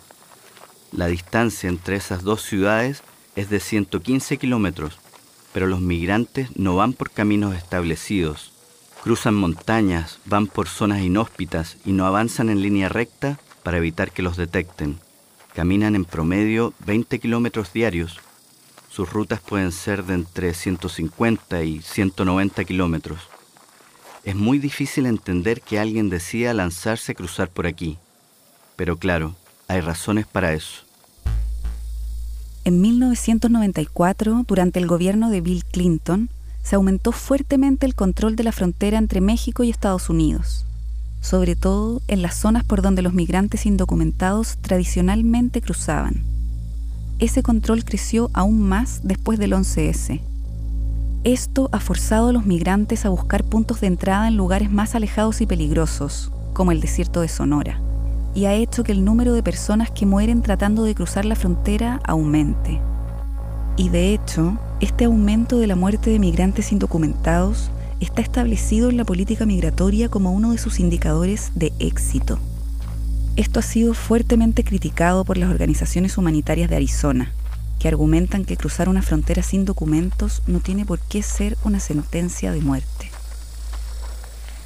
La 0.92 1.06
distancia 1.06 1.68
entre 1.68 1.96
esas 1.96 2.22
dos 2.22 2.42
ciudades 2.42 3.02
es 3.34 3.50
de 3.50 3.60
115 3.60 4.38
kilómetros, 4.38 4.98
pero 5.52 5.66
los 5.66 5.80
migrantes 5.80 6.56
no 6.56 6.76
van 6.76 6.92
por 6.92 7.10
caminos 7.10 7.56
establecidos. 7.56 8.52
Cruzan 9.02 9.34
montañas, 9.34 10.18
van 10.24 10.46
por 10.46 10.68
zonas 10.68 11.00
inhóspitas 11.00 11.76
y 11.84 11.92
no 11.92 12.06
avanzan 12.06 12.50
en 12.50 12.62
línea 12.62 12.88
recta 12.88 13.38
para 13.62 13.78
evitar 13.78 14.10
que 14.12 14.22
los 14.22 14.36
detecten. 14.36 14.98
Caminan 15.54 15.96
en 15.96 16.04
promedio 16.04 16.74
20 16.84 17.18
kilómetros 17.18 17.72
diarios 17.72 18.20
sus 18.96 19.12
rutas 19.12 19.40
pueden 19.40 19.72
ser 19.72 20.04
de 20.04 20.14
entre 20.14 20.54
150 20.54 21.62
y 21.64 21.82
190 21.82 22.64
kilómetros. 22.64 23.20
Es 24.24 24.34
muy 24.34 24.58
difícil 24.58 25.04
entender 25.04 25.60
que 25.60 25.78
alguien 25.78 26.08
decida 26.08 26.54
lanzarse 26.54 27.12
a 27.12 27.14
cruzar 27.14 27.50
por 27.50 27.66
aquí. 27.66 27.98
Pero 28.74 28.96
claro, 28.96 29.36
hay 29.68 29.82
razones 29.82 30.26
para 30.26 30.54
eso. 30.54 30.84
En 32.64 32.80
1994, 32.80 34.44
durante 34.48 34.78
el 34.78 34.86
gobierno 34.86 35.28
de 35.28 35.42
Bill 35.42 35.66
Clinton, 35.66 36.30
se 36.62 36.76
aumentó 36.76 37.12
fuertemente 37.12 37.84
el 37.84 37.94
control 37.94 38.34
de 38.34 38.44
la 38.44 38.52
frontera 38.52 38.96
entre 38.96 39.20
México 39.20 39.62
y 39.62 39.68
Estados 39.68 40.08
Unidos, 40.08 40.64
sobre 41.20 41.54
todo 41.54 42.00
en 42.08 42.22
las 42.22 42.34
zonas 42.34 42.64
por 42.64 42.80
donde 42.80 43.02
los 43.02 43.12
migrantes 43.12 43.66
indocumentados 43.66 44.56
tradicionalmente 44.62 45.60
cruzaban. 45.60 46.35
Ese 47.18 47.42
control 47.42 47.82
creció 47.82 48.28
aún 48.34 48.60
más 48.60 49.00
después 49.02 49.38
del 49.38 49.54
11S. 49.54 50.20
Esto 51.24 51.70
ha 51.72 51.80
forzado 51.80 52.28
a 52.28 52.32
los 52.32 52.44
migrantes 52.44 53.06
a 53.06 53.08
buscar 53.08 53.42
puntos 53.42 53.80
de 53.80 53.86
entrada 53.86 54.28
en 54.28 54.36
lugares 54.36 54.70
más 54.70 54.94
alejados 54.94 55.40
y 55.40 55.46
peligrosos, 55.46 56.30
como 56.52 56.72
el 56.72 56.80
desierto 56.82 57.22
de 57.22 57.28
Sonora, 57.28 57.80
y 58.34 58.44
ha 58.44 58.52
hecho 58.52 58.84
que 58.84 58.92
el 58.92 59.02
número 59.02 59.32
de 59.32 59.42
personas 59.42 59.90
que 59.90 60.04
mueren 60.04 60.42
tratando 60.42 60.84
de 60.84 60.94
cruzar 60.94 61.24
la 61.24 61.36
frontera 61.36 62.00
aumente. 62.04 62.80
Y 63.78 63.88
de 63.88 64.12
hecho, 64.12 64.58
este 64.80 65.06
aumento 65.06 65.56
de 65.56 65.68
la 65.68 65.74
muerte 65.74 66.10
de 66.10 66.18
migrantes 66.18 66.70
indocumentados 66.70 67.70
está 67.98 68.20
establecido 68.20 68.90
en 68.90 68.98
la 68.98 69.06
política 69.06 69.46
migratoria 69.46 70.10
como 70.10 70.32
uno 70.32 70.52
de 70.52 70.58
sus 70.58 70.80
indicadores 70.80 71.50
de 71.54 71.72
éxito. 71.78 72.38
Esto 73.36 73.60
ha 73.60 73.62
sido 73.62 73.92
fuertemente 73.94 74.64
criticado 74.64 75.24
por 75.24 75.36
las 75.36 75.50
organizaciones 75.50 76.16
humanitarias 76.16 76.70
de 76.70 76.76
Arizona, 76.76 77.32
que 77.78 77.88
argumentan 77.88 78.44
que 78.46 78.56
cruzar 78.56 78.88
una 78.88 79.02
frontera 79.02 79.42
sin 79.42 79.64
documentos 79.66 80.42
no 80.46 80.60
tiene 80.60 80.86
por 80.86 80.98
qué 81.00 81.22
ser 81.22 81.56
una 81.64 81.78
sentencia 81.80 82.50
de 82.50 82.60
muerte. 82.60 83.10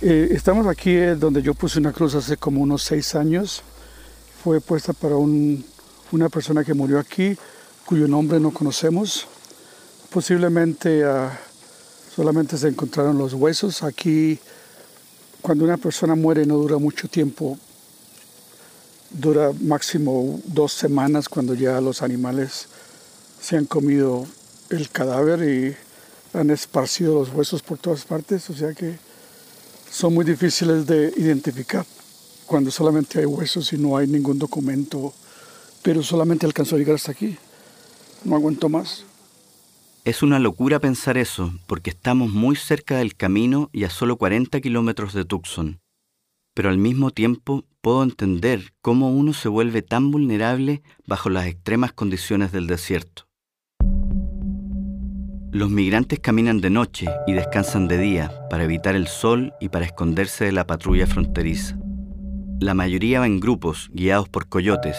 Eh, 0.03 0.29
estamos 0.31 0.67
aquí 0.67 0.91
eh, 0.91 1.15
donde 1.17 1.43
yo 1.43 1.53
puse 1.55 1.79
una 1.81 1.93
cruz 1.93 2.15
hace 2.15 2.37
como 2.37 2.61
unos 2.62 2.83
seis 2.83 3.15
años. 3.15 3.62
Fue 4.43 4.61
puesta 4.61 4.93
para 4.93 5.17
un- 5.17 5.65
una 6.12 6.29
persona 6.29 6.65
que 6.65 6.73
murió 6.73 6.99
aquí, 6.99 7.37
cuyo 7.85 8.07
nombre 8.09 8.39
no 8.41 8.53
conocemos. 8.53 9.27
Posiblemente 10.11 11.05
ah, 11.05 11.39
solamente 12.15 12.57
se 12.57 12.69
encontraron 12.69 13.19
los 13.19 13.35
huesos. 13.35 13.83
Aquí, 13.83 14.39
cuando 15.43 15.65
una 15.65 15.77
persona 15.77 16.15
muere, 16.15 16.47
no 16.47 16.57
dura 16.57 16.79
mucho 16.79 17.09
tiempo. 17.09 17.59
Dura 19.11 19.52
máximo 19.61 20.40
dos 20.45 20.73
semanas 20.73 21.29
cuando 21.29 21.55
ya 21.55 21.81
los 21.81 22.02
animales 22.02 22.69
se 23.40 23.57
han 23.57 23.64
comido 23.64 24.26
el 24.71 24.88
cadáver 24.88 25.43
y 25.49 26.38
han 26.38 26.50
esparcido 26.50 27.14
los 27.14 27.31
huesos 27.31 27.62
por 27.62 27.79
todas 27.79 28.05
partes. 28.05 28.49
O 28.50 28.55
sea 28.55 28.73
que 28.73 28.99
son 29.90 30.14
muy 30.14 30.25
difíciles 30.25 30.87
de 30.87 31.12
identificar 31.17 31.85
cuando 32.47 32.71
solamente 32.71 33.19
hay 33.19 33.26
huesos 33.26 33.73
y 33.73 33.79
no 33.79 33.97
hay 33.97 34.07
ningún 34.07 34.38
documento, 34.38 35.12
pero 35.83 36.02
solamente 36.02 36.47
alcanzó 36.47 36.76
a 36.76 36.79
llegar 36.79 36.97
hasta 36.97 37.12
aquí. 37.12 37.37
No 38.25 38.37
aguanto 38.37 38.69
más. 38.69 39.05
Es 40.05 40.23
una 40.23 40.38
locura 40.38 40.81
pensar 40.81 41.19
eso, 41.19 41.52
porque 41.67 41.90
estamos 41.90 42.31
muy 42.31 42.57
cerca 42.57 42.97
del 42.97 43.14
camino 43.14 43.69
y 43.73 43.85
a 43.85 43.90
solo 43.90 44.17
40 44.17 44.61
kilómetros 44.61 45.12
de 45.12 45.25
Tucson. 45.25 45.80
Pero 46.61 46.69
al 46.69 46.76
mismo 46.76 47.11
tiempo 47.11 47.64
puedo 47.81 48.02
entender 48.02 48.75
cómo 48.83 49.11
uno 49.11 49.33
se 49.33 49.49
vuelve 49.49 49.81
tan 49.81 50.11
vulnerable 50.11 50.83
bajo 51.07 51.31
las 51.31 51.47
extremas 51.47 51.95
condiciones 51.95 52.52
del 52.52 52.67
desierto. 52.67 53.26
Los 55.52 55.71
migrantes 55.71 56.21
caminan 56.21 56.61
de 56.61 56.69
noche 56.69 57.07
y 57.26 57.33
descansan 57.33 57.88
de 57.88 57.97
día 57.97 58.47
para 58.50 58.64
evitar 58.64 58.95
el 58.95 59.07
sol 59.07 59.55
y 59.59 59.71
para 59.71 59.87
esconderse 59.87 60.45
de 60.45 60.52
la 60.52 60.67
patrulla 60.67 61.07
fronteriza. 61.07 61.79
La 62.59 62.75
mayoría 62.75 63.21
va 63.21 63.26
en 63.26 63.40
grupos 63.40 63.88
guiados 63.95 64.29
por 64.29 64.50
coyotes, 64.50 64.99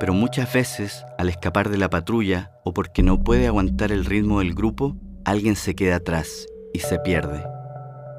pero 0.00 0.12
muchas 0.12 0.52
veces, 0.52 1.06
al 1.16 1.30
escapar 1.30 1.70
de 1.70 1.78
la 1.78 1.88
patrulla 1.88 2.50
o 2.66 2.74
porque 2.74 3.02
no 3.02 3.24
puede 3.24 3.46
aguantar 3.46 3.92
el 3.92 4.04
ritmo 4.04 4.40
del 4.40 4.52
grupo, 4.52 4.94
alguien 5.24 5.56
se 5.56 5.74
queda 5.74 5.96
atrás 5.96 6.46
y 6.74 6.80
se 6.80 6.98
pierde. 6.98 7.42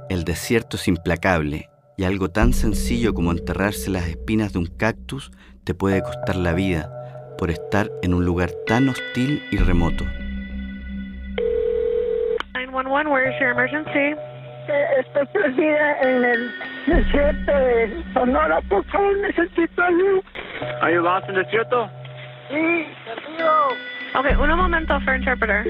El 0.10 0.24
desierto 0.24 0.78
es 0.78 0.88
implacable 0.88 1.69
y 2.00 2.06
algo 2.06 2.30
tan 2.30 2.54
sencillo 2.54 3.14
como 3.14 3.34
enterrarse 3.34 3.92
las 3.92 4.08
espinas 4.08 4.54
de 4.54 4.60
un 4.60 4.68
cactus 4.68 5.32
te 5.66 5.74
puede 5.74 6.02
costar 6.02 6.38
la 6.38 6.54
vida 6.54 6.90
por 7.38 7.52
estar 7.52 7.88
en 8.02 8.14
un 8.14 8.24
lugar 8.24 8.52
tan 8.68 8.88
hostil 8.88 9.44
y 9.52 9.58
remoto. 9.58 10.06
911, 12.54 13.10
where 13.12 13.30
is 13.30 13.38
your 13.42 13.50
emergency? 13.50 14.16
Eh, 14.70 14.86
Estoy 15.00 15.26
perdida 15.34 16.00
en 16.02 16.24
el 16.24 16.52
desierto 16.88 17.52
de 17.52 18.04
Sonora, 18.14 18.62
por 18.70 18.86
favor, 18.86 19.18
necesito 19.18 19.84
ayuda. 19.84 20.22
¿Are 20.82 20.94
you 20.94 21.02
lost 21.02 21.28
in 21.28 21.36
the 21.36 21.44
desierto? 21.44 21.90
Sí, 22.48 22.86
perdido. 23.04 23.52
Okay, 24.16 24.36
un 24.36 24.58
momento 24.58 24.98
for 25.02 25.16
interpreter. 25.16 25.66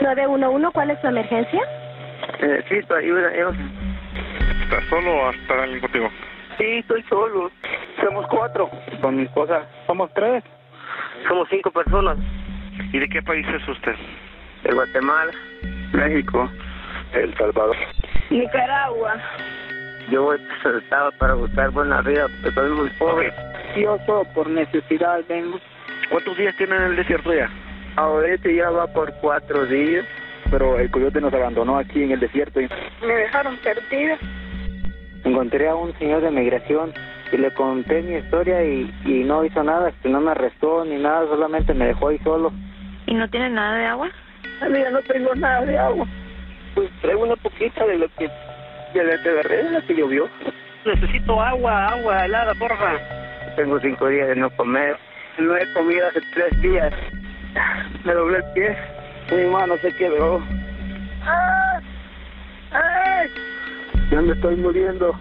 911, 0.00 0.68
¿cuál 0.72 0.90
es 0.92 1.00
su 1.00 1.08
emergencia? 1.08 1.60
Necesito 2.40 2.94
ayuda, 2.94 3.36
yo. 3.36 3.52
¿Estás 4.70 4.84
solo 4.88 5.10
o 5.12 5.30
está 5.30 5.64
alguien 5.64 5.80
contigo? 5.80 6.08
Sí, 6.56 6.64
estoy 6.78 7.02
solo. 7.08 7.50
Somos 8.00 8.24
cuatro. 8.28 8.70
Con 9.00 9.16
mi 9.16 9.24
esposa. 9.24 9.66
Somos 9.88 10.14
tres. 10.14 10.44
Somos 11.26 11.48
cinco 11.50 11.72
personas. 11.72 12.16
¿Y 12.92 13.00
de 13.00 13.08
qué 13.08 13.20
país 13.20 13.44
es 13.48 13.66
usted? 13.66 13.96
De 14.62 14.72
Guatemala, 14.72 15.32
México, 15.92 16.48
El 17.12 17.36
Salvador. 17.36 17.74
Nicaragua. 18.30 19.16
Yo 20.08 20.34
estaba 20.34 21.10
para 21.18 21.34
buscar 21.34 21.70
buena 21.70 22.00
vida, 22.02 22.28
porque 22.28 22.54
soy 22.54 22.70
muy 22.70 22.90
pobre. 22.90 23.32
Yo 23.76 23.98
solo 24.06 24.22
por 24.34 24.48
necesidad 24.48 25.18
vengo. 25.28 25.58
¿Cuántos 26.10 26.38
días 26.38 26.56
tienen 26.56 26.76
en 26.80 26.90
el 26.90 26.96
desierto 26.96 27.34
ya? 27.34 27.50
Ahorita 27.96 28.48
ya 28.48 28.70
va 28.70 28.86
por 28.86 29.12
cuatro 29.14 29.66
días. 29.66 30.06
Pero 30.48 30.78
el 30.78 30.90
coyote 30.92 31.20
nos 31.20 31.34
abandonó 31.34 31.76
aquí 31.76 32.04
en 32.04 32.12
el 32.12 32.20
desierto. 32.20 32.60
y 32.60 32.68
Me 33.02 33.14
dejaron 33.14 33.56
perdida. 33.58 34.16
Encontré 35.24 35.68
a 35.68 35.74
un 35.74 35.92
señor 35.98 36.22
de 36.22 36.30
migración 36.30 36.92
y 37.32 37.36
le 37.36 37.52
conté 37.54 38.02
mi 38.02 38.16
historia 38.16 38.64
y, 38.64 38.92
y 39.04 39.24
no 39.24 39.44
hizo 39.44 39.62
nada, 39.62 39.92
que 40.02 40.08
no 40.08 40.20
me 40.20 40.32
arrestó 40.32 40.84
ni 40.84 40.96
nada, 40.96 41.26
solamente 41.26 41.74
me 41.74 41.86
dejó 41.86 42.08
ahí 42.08 42.18
solo. 42.24 42.52
¿Y 43.06 43.14
no 43.14 43.28
tiene 43.28 43.50
nada 43.50 43.76
de 43.76 43.86
agua? 43.86 44.10
Amiga, 44.62 44.90
no 44.90 45.00
tengo 45.02 45.34
nada 45.34 45.64
de 45.64 45.78
agua. 45.78 46.06
Pues 46.74 46.90
traigo 47.02 47.22
una 47.22 47.36
poquita 47.36 47.86
de 47.86 47.98
lo 47.98 48.08
que 48.16 48.30
de 48.94 49.04
la 49.04 49.22
que 49.22 49.28
agarré, 49.28 49.64
de 49.64 49.70
la 49.70 49.80
que 49.82 49.94
llovió. 49.94 50.28
Necesito 50.84 51.40
agua, 51.40 51.88
agua 51.88 52.24
helada, 52.24 52.54
porfa. 52.54 52.98
Tengo 53.56 53.78
cinco 53.80 54.08
días 54.08 54.28
de 54.28 54.36
no 54.36 54.50
comer. 54.50 54.96
No 55.38 55.56
he 55.56 55.72
comido 55.72 56.06
hace 56.08 56.20
tres 56.34 56.60
días. 56.62 56.92
Me 58.04 58.12
doblé 58.12 58.38
el 58.38 58.44
pie. 58.54 58.76
Mi 59.32 59.50
mano 59.50 59.76
se 59.78 59.94
quebró. 59.94 60.42
¡Ay! 61.22 61.69
Ya 64.10 64.20
me 64.20 64.32
estoy 64.32 64.56
muriendo. 64.56 65.14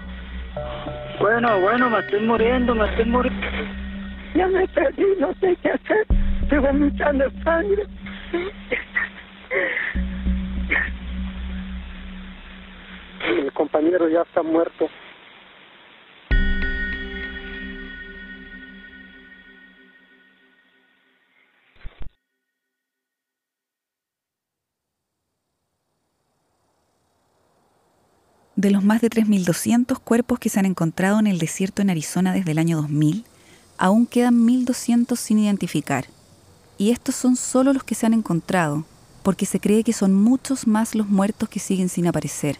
Bueno, 1.19 1.59
bueno, 1.61 1.89
me 1.89 1.99
estoy 1.99 2.21
muriendo, 2.21 2.73
me 2.73 2.85
estoy 2.85 3.05
muriendo. 3.05 3.47
Ya 4.33 4.47
me 4.47 4.67
perdí, 4.69 5.05
no 5.19 5.31
sé 5.39 5.55
qué 5.61 5.69
hacer. 5.69 6.07
Estoy 6.41 6.59
vomitando 6.59 7.25
sangre. 7.43 7.83
Mi 13.43 13.49
compañero 13.51 14.09
ya 14.09 14.21
está 14.21 14.41
muerto. 14.41 14.89
De 28.59 28.71
los 28.71 28.83
más 28.83 28.99
de 28.99 29.09
3.200 29.09 29.99
cuerpos 29.99 30.37
que 30.37 30.49
se 30.49 30.59
han 30.59 30.65
encontrado 30.65 31.17
en 31.17 31.27
el 31.27 31.39
desierto 31.39 31.81
en 31.81 31.89
Arizona 31.89 32.33
desde 32.33 32.51
el 32.51 32.57
año 32.57 32.75
2000, 32.81 33.23
aún 33.77 34.05
quedan 34.05 34.45
1.200 34.45 35.15
sin 35.15 35.39
identificar. 35.39 36.07
Y 36.77 36.91
estos 36.91 37.15
son 37.15 37.37
solo 37.37 37.71
los 37.71 37.85
que 37.85 37.95
se 37.95 38.05
han 38.05 38.13
encontrado, 38.13 38.83
porque 39.23 39.45
se 39.45 39.61
cree 39.61 39.85
que 39.85 39.93
son 39.93 40.13
muchos 40.13 40.67
más 40.67 40.93
los 40.93 41.07
muertos 41.07 41.47
que 41.47 41.61
siguen 41.61 41.87
sin 41.87 42.05
aparecer. 42.05 42.57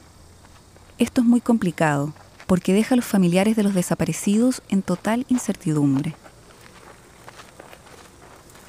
Esto 1.00 1.20
es 1.20 1.28
muy 1.28 1.42
complicado, 1.42 2.14
porque 2.48 2.72
deja 2.72 2.96
a 2.96 2.96
los 2.96 3.04
familiares 3.04 3.58
de 3.58 3.64
los 3.64 3.74
desaparecidos 3.74 4.62
en 4.70 4.84
total 4.84 5.26
incertidumbre. 5.28 6.16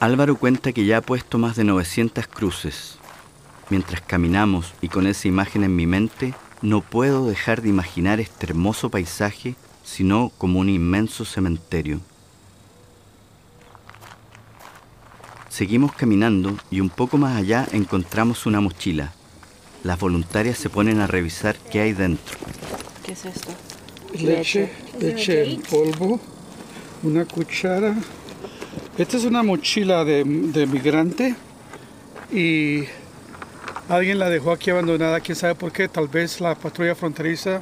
Álvaro 0.00 0.34
cuenta 0.34 0.72
que 0.72 0.84
ya 0.84 0.96
ha 0.96 1.02
puesto 1.02 1.38
más 1.38 1.54
de 1.54 1.62
900 1.62 2.26
cruces. 2.26 2.98
Mientras 3.68 4.00
caminamos 4.00 4.74
y 4.80 4.88
con 4.88 5.06
esa 5.06 5.28
imagen 5.28 5.62
en 5.62 5.76
mi 5.76 5.86
mente, 5.86 6.34
no 6.62 6.82
puedo 6.82 7.26
dejar 7.26 7.62
de 7.62 7.68
imaginar 7.68 8.20
este 8.20 8.46
hermoso 8.46 8.90
paisaje, 8.90 9.54
sino 9.82 10.30
como 10.38 10.60
un 10.60 10.68
inmenso 10.68 11.24
cementerio. 11.24 12.00
Seguimos 15.48 15.92
caminando 15.92 16.56
y 16.70 16.80
un 16.80 16.90
poco 16.90 17.18
más 17.18 17.36
allá 17.36 17.66
encontramos 17.72 18.46
una 18.46 18.60
mochila. 18.60 19.12
Las 19.82 19.98
voluntarias 19.98 20.58
se 20.58 20.70
ponen 20.70 21.00
a 21.00 21.06
revisar 21.06 21.56
qué 21.56 21.80
hay 21.80 21.92
dentro. 21.92 22.38
¿Qué 23.04 23.12
es 23.12 23.24
esto? 23.24 23.50
Leche, 24.18 24.70
leche 25.00 25.50
en 25.50 25.62
polvo, 25.62 26.20
una 27.02 27.24
cuchara. 27.24 27.94
Esta 28.98 29.16
es 29.16 29.24
una 29.24 29.42
mochila 29.42 30.04
de, 30.04 30.24
de 30.24 30.66
migrante 30.66 31.34
y 32.32 32.84
alguien 33.90 34.18
la 34.18 34.28
dejó 34.30 34.52
aquí 34.52 34.70
abandonada, 34.70 35.20
quién 35.20 35.36
sabe 35.36 35.54
por 35.54 35.72
qué. 35.72 35.88
Tal 35.88 36.08
vez 36.08 36.40
la 36.40 36.54
patrulla 36.54 36.94
fronteriza 36.94 37.60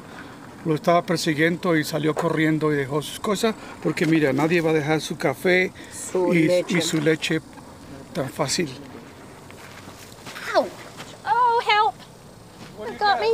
lo 0.65 0.75
estaba 0.75 1.03
persiguiendo 1.03 1.75
y 1.77 1.83
salió 1.83 2.13
corriendo 2.13 2.73
y 2.73 2.75
dejó 2.75 3.01
sus 3.01 3.19
cosas, 3.19 3.55
porque 3.81 4.05
mira, 4.05 4.33
nadie 4.33 4.59
va 4.61 4.71
a 4.71 4.73
dejar 4.73 4.99
su 5.01 5.17
café 5.17 5.71
Su 6.11 6.33
y, 6.33 6.43
leche. 6.47 6.77
y 6.77 6.81
su 6.81 6.99
leche 7.01 7.39
tan 8.13 8.29
fácil. 8.29 8.69
Ow! 10.55 10.67
Oh, 11.25 11.59
help! 11.61 11.95
It 12.89 12.99
got 12.99 13.19
me 13.19 13.27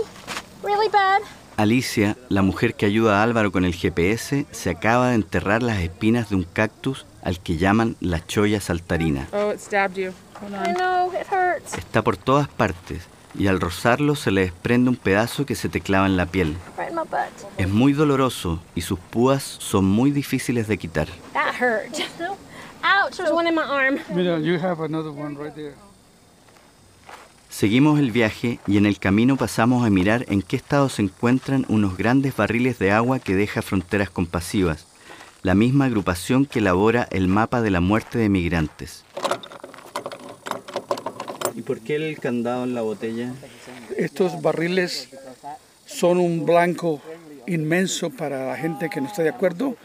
really 0.64 0.88
bad. 0.90 1.22
Alicia, 1.58 2.18
la 2.30 2.42
mujer 2.42 2.76
que 2.76 2.86
ayuda 2.86 3.20
a 3.20 3.24
Álvaro 3.24 3.52
con 3.52 3.64
el 3.66 3.74
GPS, 3.74 4.46
se 4.52 4.70
acaba 4.70 5.10
de 5.10 5.16
enterrar 5.16 5.64
las 5.64 5.80
espinas 5.80 6.30
de 6.30 6.36
un 6.36 6.44
cactus 6.44 7.06
al 7.24 7.40
que 7.40 7.58
llaman 7.58 7.96
la 8.02 8.24
cholla 8.26 8.60
saltarina. 8.60 9.28
Oh, 9.32 9.52
it 9.52 9.60
stabbed 9.60 9.96
you. 9.98 10.12
Hold 10.42 10.54
I 10.54 10.70
on. 10.70 10.74
know, 10.76 11.12
it 11.14 11.28
hurts. 11.32 11.78
Está 11.78 12.02
por 12.04 12.18
todas 12.18 12.48
partes 12.48 13.04
y 13.38 13.48
al 13.48 13.60
rozarlo 13.60 14.16
se 14.16 14.32
le 14.32 14.42
desprende 14.42 14.90
un 14.90 14.96
pedazo 14.96 15.46
que 15.46 15.56
se 15.56 15.70
te 15.70 15.82
clava 15.82 16.06
en 16.06 16.18
la 16.18 16.26
piel. 16.26 16.56
Right 16.78 16.90
in 16.90 16.96
my 16.96 17.02
butt. 17.02 17.50
Es 17.58 17.70
muy 17.70 17.94
doloroso 17.94 18.62
y 18.76 18.82
sus 18.82 19.00
púas 19.00 19.44
son 19.44 19.86
muy 19.86 20.12
difíciles 20.12 20.68
de 20.68 20.78
quitar. 20.78 21.08
That 21.34 21.56
hurt. 21.60 21.94
Ouch, 22.84 23.18
there's 23.18 23.32
one 23.32 23.48
in 23.50 23.56
my 23.56 23.64
arm. 23.64 24.00
Mira, 24.14 24.40
you 24.40 24.60
have 24.60 24.84
another 24.84 25.12
one 25.12 25.36
right 25.36 25.54
there. 25.54 25.74
Seguimos 27.50 28.00
el 28.00 28.12
viaje 28.12 28.60
y 28.68 28.78
en 28.78 28.86
el 28.86 29.00
camino 29.00 29.38
pasamos 29.38 29.86
a 29.86 29.90
mirar 29.90 30.26
en 30.28 30.42
qué 30.42 30.58
estado 30.58 30.90
se 30.90 31.02
encuentran 31.02 31.66
unos 31.70 31.96
grandes 31.96 32.36
barriles 32.36 32.80
de 32.80 32.92
agua 32.92 33.20
que 33.20 33.34
deja 33.34 33.62
Fronteras 33.62 34.10
Compasivas, 34.10 34.86
la 35.42 35.56
misma 35.56 35.86
agrupación 35.86 36.46
que 36.46 36.60
elabora 36.60 37.08
el 37.12 37.30
mapa 37.30 37.62
de 37.62 37.72
la 37.72 37.80
muerte 37.80 38.20
de 38.20 38.28
migrantes. 38.28 39.06
¿Y 41.56 41.62
por 41.62 41.80
qué 41.80 41.96
el 41.96 42.20
candado 42.20 42.64
en 42.64 42.74
la 42.74 42.82
botella? 42.82 43.34
Estos 43.98 44.42
barriles 44.42 45.10
son 45.86 46.18
un 46.20 46.46
blanco 46.46 47.02
inmenso 47.48 48.10
para 48.10 48.48
la 48.48 48.58
gente 48.58 48.90
que 48.90 49.00
no 49.02 49.08
está 49.08 49.24
de 49.24 49.30
acuerdo 49.30 49.76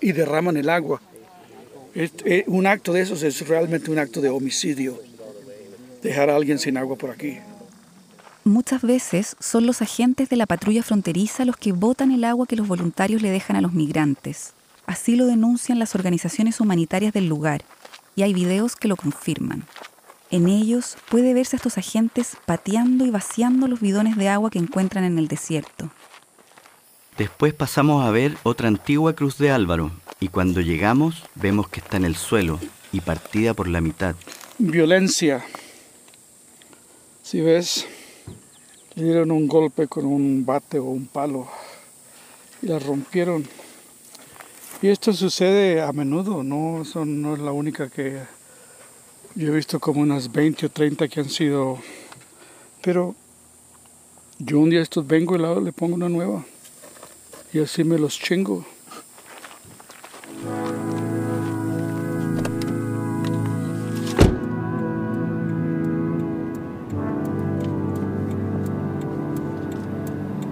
y 0.00 0.12
derraman 0.12 0.56
el 0.56 0.68
agua. 0.68 1.00
Es- 1.94 2.12
eh, 2.24 2.44
un 2.46 2.66
acto 2.66 2.92
de 2.92 3.00
esos 3.02 3.22
es 3.22 3.46
realmente 3.48 3.90
un 3.90 3.98
acto 3.98 4.20
de 4.20 4.28
homicidio. 4.28 5.00
Dejar 6.02 6.30
a 6.30 6.36
alguien 6.36 6.58
sin 6.58 6.76
agua 6.76 6.96
por 6.96 7.10
aquí. 7.10 7.38
Muchas 8.44 8.82
veces 8.82 9.36
son 9.40 9.66
los 9.66 9.82
agentes 9.82 10.28
de 10.28 10.36
la 10.36 10.46
patrulla 10.46 10.82
fronteriza 10.82 11.44
los 11.44 11.56
que 11.56 11.72
botan 11.72 12.12
el 12.12 12.24
agua 12.24 12.46
que 12.46 12.56
los 12.56 12.68
voluntarios 12.68 13.20
le 13.22 13.30
dejan 13.30 13.56
a 13.56 13.60
los 13.60 13.72
migrantes. 13.72 14.52
Así 14.86 15.16
lo 15.16 15.26
denuncian 15.26 15.78
las 15.78 15.94
organizaciones 15.94 16.60
humanitarias 16.60 17.12
del 17.12 17.26
lugar, 17.28 17.62
y 18.16 18.22
hay 18.22 18.32
videos 18.32 18.74
que 18.74 18.88
lo 18.88 18.96
confirman. 18.96 19.64
En 20.30 20.48
ellos 20.48 20.96
puede 21.10 21.32
verse 21.34 21.56
a 21.56 21.58
estos 21.58 21.78
agentes 21.78 22.36
pateando 22.44 23.06
y 23.06 23.10
vaciando 23.10 23.66
los 23.66 23.80
bidones 23.80 24.16
de 24.16 24.28
agua 24.28 24.50
que 24.50 24.58
encuentran 24.58 25.04
en 25.04 25.18
el 25.18 25.26
desierto. 25.28 25.90
Después 27.16 27.54
pasamos 27.54 28.04
a 28.04 28.10
ver 28.10 28.36
otra 28.42 28.68
antigua 28.68 29.14
cruz 29.14 29.38
de 29.38 29.50
Álvaro 29.50 29.90
y 30.20 30.28
cuando 30.28 30.60
llegamos 30.60 31.22
vemos 31.34 31.68
que 31.68 31.80
está 31.80 31.96
en 31.96 32.04
el 32.04 32.14
suelo 32.16 32.60
y 32.92 33.00
partida 33.00 33.54
por 33.54 33.68
la 33.68 33.80
mitad. 33.80 34.14
Violencia. 34.58 35.44
Si 37.22 37.40
ves, 37.40 37.86
le 38.94 39.04
dieron 39.04 39.30
un 39.30 39.48
golpe 39.48 39.86
con 39.88 40.04
un 40.06 40.44
bate 40.44 40.78
o 40.78 40.84
un 40.84 41.06
palo 41.06 41.48
y 42.62 42.66
la 42.66 42.78
rompieron. 42.78 43.46
Y 44.80 44.88
esto 44.88 45.12
sucede 45.12 45.80
a 45.82 45.92
menudo, 45.92 46.42
no, 46.44 46.84
Son- 46.84 47.20
no 47.20 47.34
es 47.34 47.40
la 47.40 47.52
única 47.52 47.88
que 47.90 48.20
yo 49.38 49.52
he 49.52 49.54
visto 49.54 49.78
como 49.78 50.00
unas 50.00 50.32
20 50.32 50.66
o 50.66 50.68
30 50.68 51.06
que 51.06 51.20
han 51.20 51.28
sido. 51.28 51.78
Pero 52.82 53.14
yo 54.40 54.58
un 54.58 54.68
día 54.68 54.80
estos 54.80 55.06
vengo 55.06 55.36
y 55.36 55.64
le 55.64 55.72
pongo 55.72 55.94
una 55.94 56.08
nueva 56.08 56.44
y 57.52 57.60
así 57.60 57.84
me 57.84 57.98
los 57.98 58.18
chingo. 58.18 58.64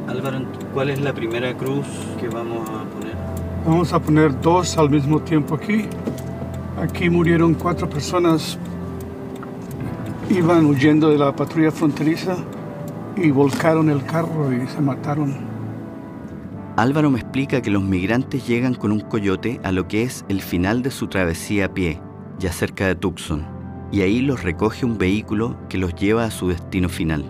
Álvaro, 0.07 0.46
¿cuál 0.72 0.90
es 0.90 1.01
la 1.01 1.12
primera 1.12 1.57
cruz 1.57 1.87
que 2.20 2.29
vamos 2.29 2.68
a 2.70 2.85
poner? 2.85 3.16
Vamos 3.66 3.92
a 3.92 4.01
poner 4.01 4.40
dos 4.40 4.79
al 4.79 4.90
mismo 4.90 5.20
tiempo 5.20 5.57
aquí. 5.57 5.87
Aquí 6.77 7.11
murieron 7.11 7.55
cuatro 7.55 7.90
personas. 7.90 8.57
Iban 10.28 10.66
huyendo 10.66 11.10
de 11.10 11.18
la 11.18 11.34
patrulla 11.34 11.70
fronteriza 11.70 12.36
y 13.16 13.30
volcaron 13.30 13.88
el 13.88 14.04
carro 14.04 14.52
y 14.52 14.66
se 14.66 14.80
mataron. 14.80 15.36
Álvaro 16.76 17.10
me 17.10 17.20
explica 17.20 17.62
que 17.62 17.70
los 17.70 17.84
migrantes 17.84 18.44
llegan 18.44 18.74
con 18.74 18.90
un 18.90 19.00
coyote 19.00 19.60
a 19.62 19.70
lo 19.70 19.86
que 19.86 20.02
es 20.02 20.24
el 20.28 20.42
final 20.42 20.82
de 20.82 20.90
su 20.90 21.06
travesía 21.06 21.66
a 21.66 21.74
pie, 21.74 22.00
ya 22.40 22.52
cerca 22.52 22.88
de 22.88 22.96
Tucson, 22.96 23.46
y 23.92 24.00
ahí 24.00 24.20
los 24.20 24.42
recoge 24.42 24.84
un 24.84 24.98
vehículo 24.98 25.56
que 25.68 25.78
los 25.78 25.94
lleva 25.94 26.24
a 26.24 26.30
su 26.32 26.48
destino 26.48 26.88
final. 26.88 27.24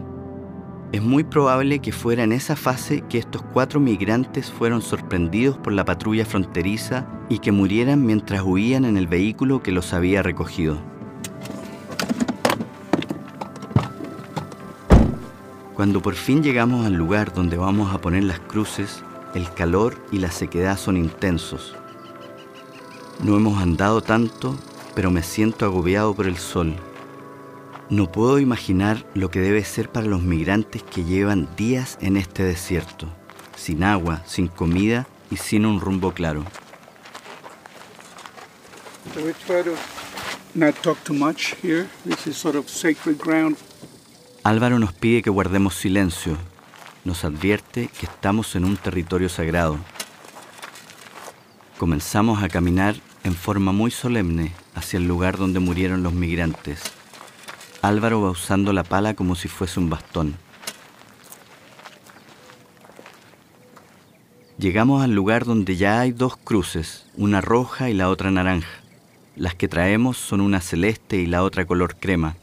Es 0.92 1.02
muy 1.02 1.22
probable 1.22 1.80
que 1.80 1.92
fuera 1.92 2.24
en 2.24 2.32
esa 2.32 2.56
fase 2.56 3.02
que 3.10 3.18
estos 3.18 3.42
cuatro 3.42 3.78
migrantes 3.78 4.50
fueron 4.50 4.80
sorprendidos 4.80 5.58
por 5.58 5.74
la 5.74 5.84
patrulla 5.84 6.24
fronteriza 6.24 7.06
y 7.28 7.40
que 7.40 7.52
murieran 7.52 8.06
mientras 8.06 8.40
huían 8.42 8.86
en 8.86 8.96
el 8.96 9.06
vehículo 9.06 9.62
que 9.62 9.70
los 9.70 9.92
había 9.92 10.22
recogido. 10.22 10.95
Cuando 15.76 16.00
por 16.00 16.14
fin 16.14 16.42
llegamos 16.42 16.86
al 16.86 16.94
lugar 16.94 17.34
donde 17.34 17.58
vamos 17.58 17.92
a 17.92 18.00
poner 18.00 18.24
las 18.24 18.40
cruces, 18.40 19.02
el 19.34 19.52
calor 19.52 20.02
y 20.10 20.18
la 20.18 20.30
sequedad 20.30 20.78
son 20.78 20.96
intensos. 20.96 21.76
No 23.22 23.36
hemos 23.36 23.60
andado 23.60 24.00
tanto, 24.00 24.56
pero 24.94 25.10
me 25.10 25.22
siento 25.22 25.66
agobiado 25.66 26.14
por 26.14 26.28
el 26.28 26.38
sol. 26.38 26.74
No 27.90 28.10
puedo 28.10 28.38
imaginar 28.38 29.04
lo 29.12 29.30
que 29.30 29.40
debe 29.40 29.62
ser 29.64 29.90
para 29.90 30.06
los 30.06 30.22
migrantes 30.22 30.82
que 30.82 31.04
llevan 31.04 31.46
días 31.56 31.98
en 32.00 32.16
este 32.16 32.42
desierto, 32.42 33.06
sin 33.54 33.84
agua, 33.84 34.22
sin 34.24 34.48
comida 34.48 35.06
y 35.30 35.36
sin 35.36 35.66
un 35.66 35.80
rumbo 35.80 36.12
claro. 36.12 36.42
we 39.14 39.32
try 39.46 39.62
to 39.62 39.76
not 40.54 40.74
talk 40.82 41.02
too 41.04 41.14
much 41.14 41.54
here. 41.62 41.88
This 42.04 42.26
is 42.26 42.36
sort 42.36 42.56
of. 42.56 42.66
Álvaro 44.46 44.78
nos 44.78 44.92
pide 44.92 45.22
que 45.22 45.30
guardemos 45.30 45.74
silencio. 45.74 46.36
Nos 47.04 47.24
advierte 47.24 47.88
que 47.88 48.06
estamos 48.06 48.54
en 48.54 48.64
un 48.64 48.76
territorio 48.76 49.28
sagrado. 49.28 49.76
Comenzamos 51.78 52.40
a 52.44 52.48
caminar 52.48 52.94
en 53.24 53.34
forma 53.34 53.72
muy 53.72 53.90
solemne 53.90 54.52
hacia 54.76 54.98
el 54.98 55.08
lugar 55.08 55.36
donde 55.36 55.58
murieron 55.58 56.04
los 56.04 56.12
migrantes. 56.12 56.80
Álvaro 57.82 58.22
va 58.22 58.30
usando 58.30 58.72
la 58.72 58.84
pala 58.84 59.14
como 59.14 59.34
si 59.34 59.48
fuese 59.48 59.80
un 59.80 59.90
bastón. 59.90 60.36
Llegamos 64.58 65.02
al 65.02 65.10
lugar 65.10 65.44
donde 65.44 65.74
ya 65.74 65.98
hay 65.98 66.12
dos 66.12 66.36
cruces, 66.36 67.06
una 67.16 67.40
roja 67.40 67.90
y 67.90 67.94
la 67.94 68.08
otra 68.08 68.30
naranja. 68.30 68.78
Las 69.34 69.56
que 69.56 69.66
traemos 69.66 70.18
son 70.18 70.40
una 70.40 70.60
celeste 70.60 71.16
y 71.16 71.26
la 71.26 71.42
otra 71.42 71.64
color 71.64 71.96
crema. 71.96 72.36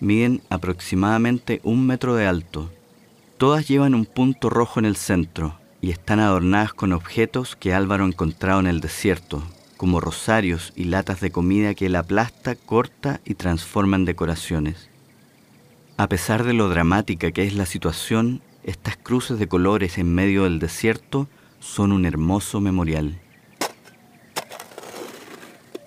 Miden 0.00 0.40
aproximadamente 0.48 1.60
un 1.62 1.86
metro 1.86 2.14
de 2.14 2.26
alto. 2.26 2.70
Todas 3.36 3.68
llevan 3.68 3.94
un 3.94 4.06
punto 4.06 4.48
rojo 4.48 4.80
en 4.80 4.86
el 4.86 4.96
centro 4.96 5.58
y 5.82 5.90
están 5.90 6.20
adornadas 6.20 6.72
con 6.72 6.92
objetos 6.92 7.54
que 7.54 7.74
Álvaro 7.74 8.04
ha 8.04 8.08
encontrado 8.08 8.60
en 8.60 8.66
el 8.66 8.80
desierto, 8.80 9.42
como 9.76 10.00
rosarios 10.00 10.72
y 10.74 10.84
latas 10.84 11.20
de 11.20 11.30
comida 11.30 11.74
que 11.74 11.86
él 11.86 11.96
aplasta, 11.96 12.54
corta 12.54 13.20
y 13.24 13.34
transforma 13.34 13.96
en 13.96 14.06
decoraciones. 14.06 14.88
A 15.98 16.08
pesar 16.08 16.44
de 16.44 16.54
lo 16.54 16.70
dramática 16.70 17.30
que 17.30 17.44
es 17.44 17.54
la 17.54 17.66
situación, 17.66 18.40
estas 18.64 18.96
cruces 18.96 19.38
de 19.38 19.48
colores 19.48 19.98
en 19.98 20.14
medio 20.14 20.44
del 20.44 20.58
desierto 20.58 21.28
son 21.60 21.92
un 21.92 22.06
hermoso 22.06 22.60
memorial. 22.60 23.20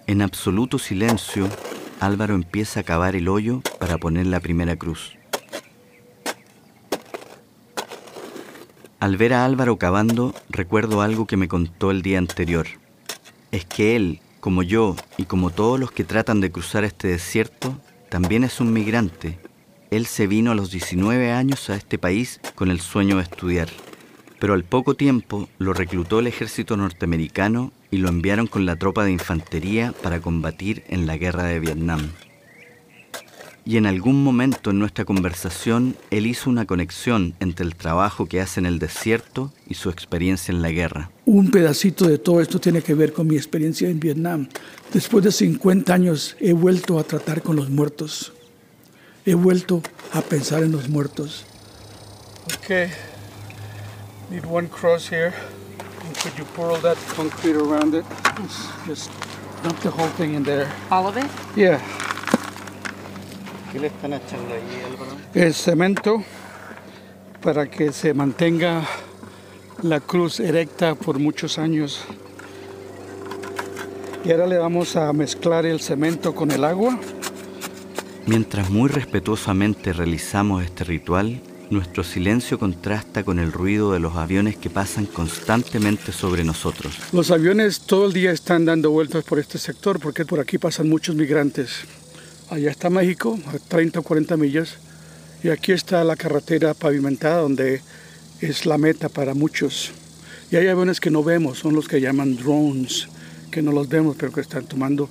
En 0.05 0.21
absoluto 0.21 0.77
silencio, 0.77 1.49
Álvaro 2.05 2.35
empieza 2.35 2.81
a 2.81 2.83
cavar 2.83 3.15
el 3.15 3.29
hoyo 3.29 3.61
para 3.79 3.97
poner 3.97 4.27
la 4.27 4.41
primera 4.41 4.75
cruz. 4.75 5.13
Al 8.99 9.15
ver 9.15 9.33
a 9.33 9.45
Álvaro 9.45 9.77
cavando, 9.77 10.35
recuerdo 10.49 11.01
algo 11.01 11.27
que 11.27 11.37
me 11.37 11.47
contó 11.47 11.91
el 11.91 12.01
día 12.01 12.17
anterior. 12.17 12.67
Es 13.51 13.65
que 13.65 13.95
él, 13.95 14.19
como 14.41 14.63
yo 14.63 14.95
y 15.17 15.25
como 15.25 15.49
todos 15.49 15.79
los 15.79 15.91
que 15.91 16.03
tratan 16.03 16.41
de 16.41 16.51
cruzar 16.51 16.83
este 16.83 17.07
desierto, 17.07 17.77
también 18.09 18.43
es 18.43 18.59
un 18.59 18.73
migrante. 18.73 19.39
Él 19.89 20.05
se 20.05 20.27
vino 20.27 20.51
a 20.51 20.55
los 20.55 20.71
19 20.71 21.31
años 21.31 21.69
a 21.69 21.75
este 21.75 21.97
país 21.97 22.41
con 22.55 22.69
el 22.69 22.81
sueño 22.81 23.17
de 23.17 23.23
estudiar. 23.23 23.69
Pero 24.39 24.53
al 24.53 24.65
poco 24.65 24.95
tiempo 24.95 25.47
lo 25.57 25.73
reclutó 25.73 26.19
el 26.19 26.27
ejército 26.27 26.75
norteamericano 26.75 27.71
y 27.93 27.97
lo 27.97 28.09
enviaron 28.09 28.47
con 28.47 28.65
la 28.65 28.75
tropa 28.75 29.05
de 29.05 29.11
infantería 29.11 29.93
para 30.01 30.19
combatir 30.19 30.83
en 30.87 31.05
la 31.05 31.15
guerra 31.15 31.43
de 31.43 31.59
Vietnam. 31.59 32.09
Y 33.65 33.77
en 33.77 33.85
algún 33.85 34.23
momento 34.23 34.71
en 34.71 34.79
nuestra 34.79 35.05
conversación 35.05 35.95
él 36.09 36.25
hizo 36.25 36.49
una 36.49 36.65
conexión 36.65 37.35
entre 37.39 37.67
el 37.67 37.75
trabajo 37.75 38.25
que 38.25 38.41
hace 38.41 38.59
en 38.59 38.65
el 38.65 38.79
desierto 38.79 39.53
y 39.67 39.75
su 39.75 39.91
experiencia 39.91 40.51
en 40.51 40.63
la 40.63 40.71
guerra. 40.71 41.11
Un 41.25 41.51
pedacito 41.51 42.07
de 42.07 42.17
todo 42.17 42.41
esto 42.41 42.59
tiene 42.59 42.81
que 42.81 42.95
ver 42.95 43.13
con 43.13 43.27
mi 43.27 43.35
experiencia 43.35 43.87
en 43.87 43.99
Vietnam. 43.99 44.47
Después 44.91 45.23
de 45.23 45.31
50 45.31 45.93
años 45.93 46.35
he 46.39 46.53
vuelto 46.53 46.97
a 46.97 47.03
tratar 47.03 47.43
con 47.43 47.55
los 47.55 47.69
muertos. 47.69 48.33
He 49.23 49.35
vuelto 49.35 49.83
a 50.13 50.21
pensar 50.21 50.63
en 50.63 50.71
los 50.71 50.89
muertos. 50.89 51.45
Okay. 52.57 52.89
Need 54.31 54.45
one 54.45 54.67
cross 54.67 55.11
here. 55.11 55.31
Could 56.23 56.37
you 56.37 56.45
pour 56.55 56.71
all 56.71 56.77
that 56.77 56.95
concrete 57.17 57.57
around 57.57 57.93
it? 57.95 58.05
Just 58.87 59.11
dump 59.61 59.77
the 59.81 59.89
whole 59.89 60.07
thing 60.15 60.35
in 60.35 60.43
there. 60.43 60.71
All 60.89 61.05
of 61.05 61.17
it? 61.17 61.25
Yeah. 61.53 61.81
¿Qué 63.73 63.79
le 63.79 63.87
están 63.87 64.13
echando 64.13 64.53
ahí, 64.53 64.81
Álvaro? 64.85 65.17
El 65.33 65.53
cemento 65.53 66.23
para 67.41 67.69
que 67.69 67.91
se 67.91 68.13
mantenga 68.13 68.83
la 69.81 69.99
cruz 69.99 70.39
erecta 70.39 70.95
por 70.95 71.19
muchos 71.19 71.57
años. 71.59 72.05
Y 74.23 74.31
ahora 74.31 74.47
le 74.47 74.57
vamos 74.57 74.95
a 74.95 75.11
mezclar 75.11 75.65
el 75.65 75.81
cemento 75.81 76.33
con 76.33 76.51
el 76.51 76.63
agua. 76.63 76.97
Mientras 78.27 78.69
muy 78.69 78.87
respetuosamente 78.87 79.91
realizamos 79.91 80.63
este 80.63 80.85
ritual, 80.85 81.41
nuestro 81.73 82.03
silencio 82.03 82.57
contrasta 82.57 83.23
con 83.23 83.39
el 83.39 83.51
ruido 83.51 83.91
de 83.91 83.99
los 83.99 84.15
aviones 84.15 84.55
que 84.55 84.69
pasan 84.69 85.05
constantemente 85.05 86.11
sobre 86.11 86.43
nosotros. 86.43 86.93
Los 87.11 87.31
aviones 87.31 87.81
todo 87.81 88.07
el 88.07 88.13
día 88.13 88.31
están 88.31 88.65
dando 88.65 88.91
vueltas 88.91 89.23
por 89.23 89.39
este 89.39 89.57
sector 89.57 89.99
porque 89.99 90.25
por 90.25 90.39
aquí 90.39 90.57
pasan 90.57 90.87
muchos 90.87 91.15
migrantes. 91.15 91.85
Allá 92.49 92.71
está 92.71 92.89
México, 92.89 93.39
a 93.47 93.57
30 93.57 93.99
o 93.99 94.03
40 94.03 94.37
millas, 94.37 94.77
y 95.43 95.49
aquí 95.49 95.71
está 95.71 96.03
la 96.03 96.15
carretera 96.15 96.73
pavimentada 96.73 97.41
donde 97.41 97.81
es 98.39 98.65
la 98.65 98.77
meta 98.77 99.09
para 99.09 99.33
muchos. 99.33 99.91
Y 100.51 100.55
hay 100.55 100.67
aviones 100.67 100.99
que 100.99 101.09
no 101.09 101.23
vemos, 101.23 101.59
son 101.59 101.73
los 101.73 101.87
que 101.87 101.99
llaman 101.99 102.35
drones, 102.35 103.07
que 103.49 103.61
no 103.61 103.71
los 103.71 103.89
vemos 103.89 104.15
pero 104.17 104.31
que 104.31 104.41
están 104.41 104.65
tomando. 104.65 105.09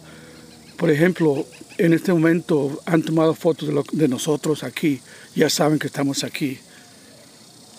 Por 0.76 0.90
ejemplo, 0.90 1.46
en 1.82 1.92
este 1.92 2.12
momento 2.12 2.80
han 2.86 3.02
tomado 3.02 3.34
fotos 3.34 3.68
de, 3.90 4.06
nosotros 4.06 4.62
aquí, 4.62 5.00
ya 5.34 5.50
saben 5.50 5.80
que 5.80 5.88
estamos 5.88 6.22
aquí. 6.22 6.60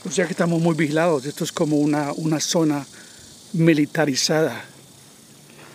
O 0.05 0.11
sea 0.11 0.25
que 0.25 0.33
estamos 0.33 0.61
muy 0.61 0.75
vigilados, 0.75 1.25
esto 1.25 1.45
es 1.45 1.53
como 1.53 1.77
una, 1.77 2.11
una 2.11 2.41
zona 2.41 2.85
militarizada. 3.53 4.65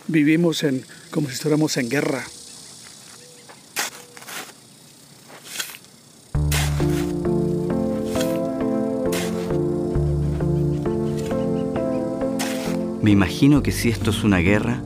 Vivimos 0.09 0.63
en, 0.63 0.85
como 1.11 1.29
si 1.29 1.35
estuviéramos 1.35 1.75
en 1.79 1.89
guerra. 1.89 2.23
Me 13.01 13.11
imagino 13.11 13.63
que 13.63 13.73
si 13.73 13.89
esto 13.89 14.11
es 14.11 14.23
una 14.23 14.37
guerra, 14.41 14.83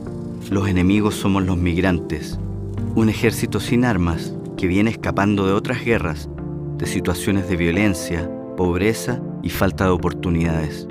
los 0.49 0.69
enemigos 0.69 1.15
somos 1.15 1.43
los 1.43 1.57
migrantes, 1.57 2.37
un 2.95 3.09
ejército 3.09 3.59
sin 3.59 3.85
armas 3.85 4.35
que 4.55 4.67
viene 4.67 4.91
escapando 4.91 5.47
de 5.47 5.53
otras 5.53 5.83
guerras, 5.83 6.29
de 6.77 6.85
situaciones 6.85 7.49
de 7.49 7.57
violencia, 7.57 8.29
pobreza 8.55 9.19
y 9.41 9.49
falta 9.49 9.85
de 9.85 9.91
oportunidades. 9.91 10.87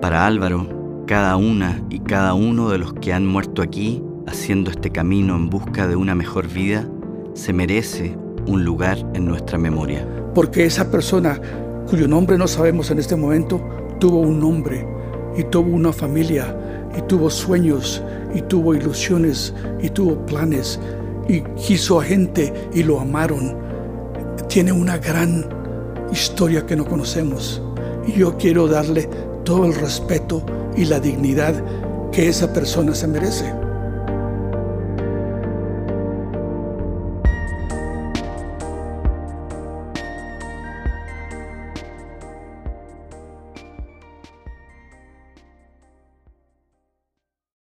Para 0.00 0.24
Álvaro, 0.24 1.04
cada 1.06 1.36
una 1.36 1.82
y 1.90 1.98
cada 1.98 2.34
uno 2.34 2.70
de 2.70 2.78
los 2.78 2.94
que 2.94 3.12
han 3.12 3.26
muerto 3.26 3.60
aquí, 3.60 4.02
haciendo 4.26 4.70
este 4.70 4.90
camino 4.90 5.34
en 5.34 5.50
busca 5.50 5.88
de 5.88 5.96
una 5.96 6.14
mejor 6.14 6.46
vida, 6.46 6.88
se 7.34 7.52
merece 7.52 8.16
un 8.46 8.64
lugar 8.64 8.98
en 9.14 9.26
nuestra 9.26 9.58
memoria. 9.58 10.06
Porque 10.32 10.64
esa 10.64 10.90
persona, 10.92 11.40
cuyo 11.88 12.06
nombre 12.06 12.38
no 12.38 12.46
sabemos 12.46 12.90
en 12.92 13.00
este 13.00 13.16
momento, 13.16 13.60
tuvo 13.98 14.20
un 14.20 14.38
nombre 14.38 14.86
y 15.36 15.42
tuvo 15.44 15.74
una 15.74 15.92
familia 15.92 16.56
y 16.96 17.02
tuvo 17.02 17.30
sueños 17.30 18.00
y 18.34 18.42
tuvo 18.42 18.74
ilusiones 18.74 19.54
y 19.80 19.88
tuvo 19.90 20.24
planes 20.26 20.78
y 21.28 21.40
quiso 21.56 22.00
a 22.00 22.04
gente 22.04 22.52
y 22.72 22.82
lo 22.82 23.00
amaron. 23.00 23.56
Tiene 24.48 24.72
una 24.72 24.98
gran 24.98 25.48
historia 26.12 26.66
que 26.66 26.76
no 26.76 26.84
conocemos 26.84 27.62
y 28.06 28.12
yo 28.12 28.36
quiero 28.36 28.66
darle 28.68 29.08
todo 29.44 29.66
el 29.66 29.74
respeto 29.74 30.44
y 30.76 30.84
la 30.84 31.00
dignidad 31.00 31.54
que 32.12 32.28
esa 32.28 32.52
persona 32.52 32.94
se 32.94 33.06
merece. 33.06 33.63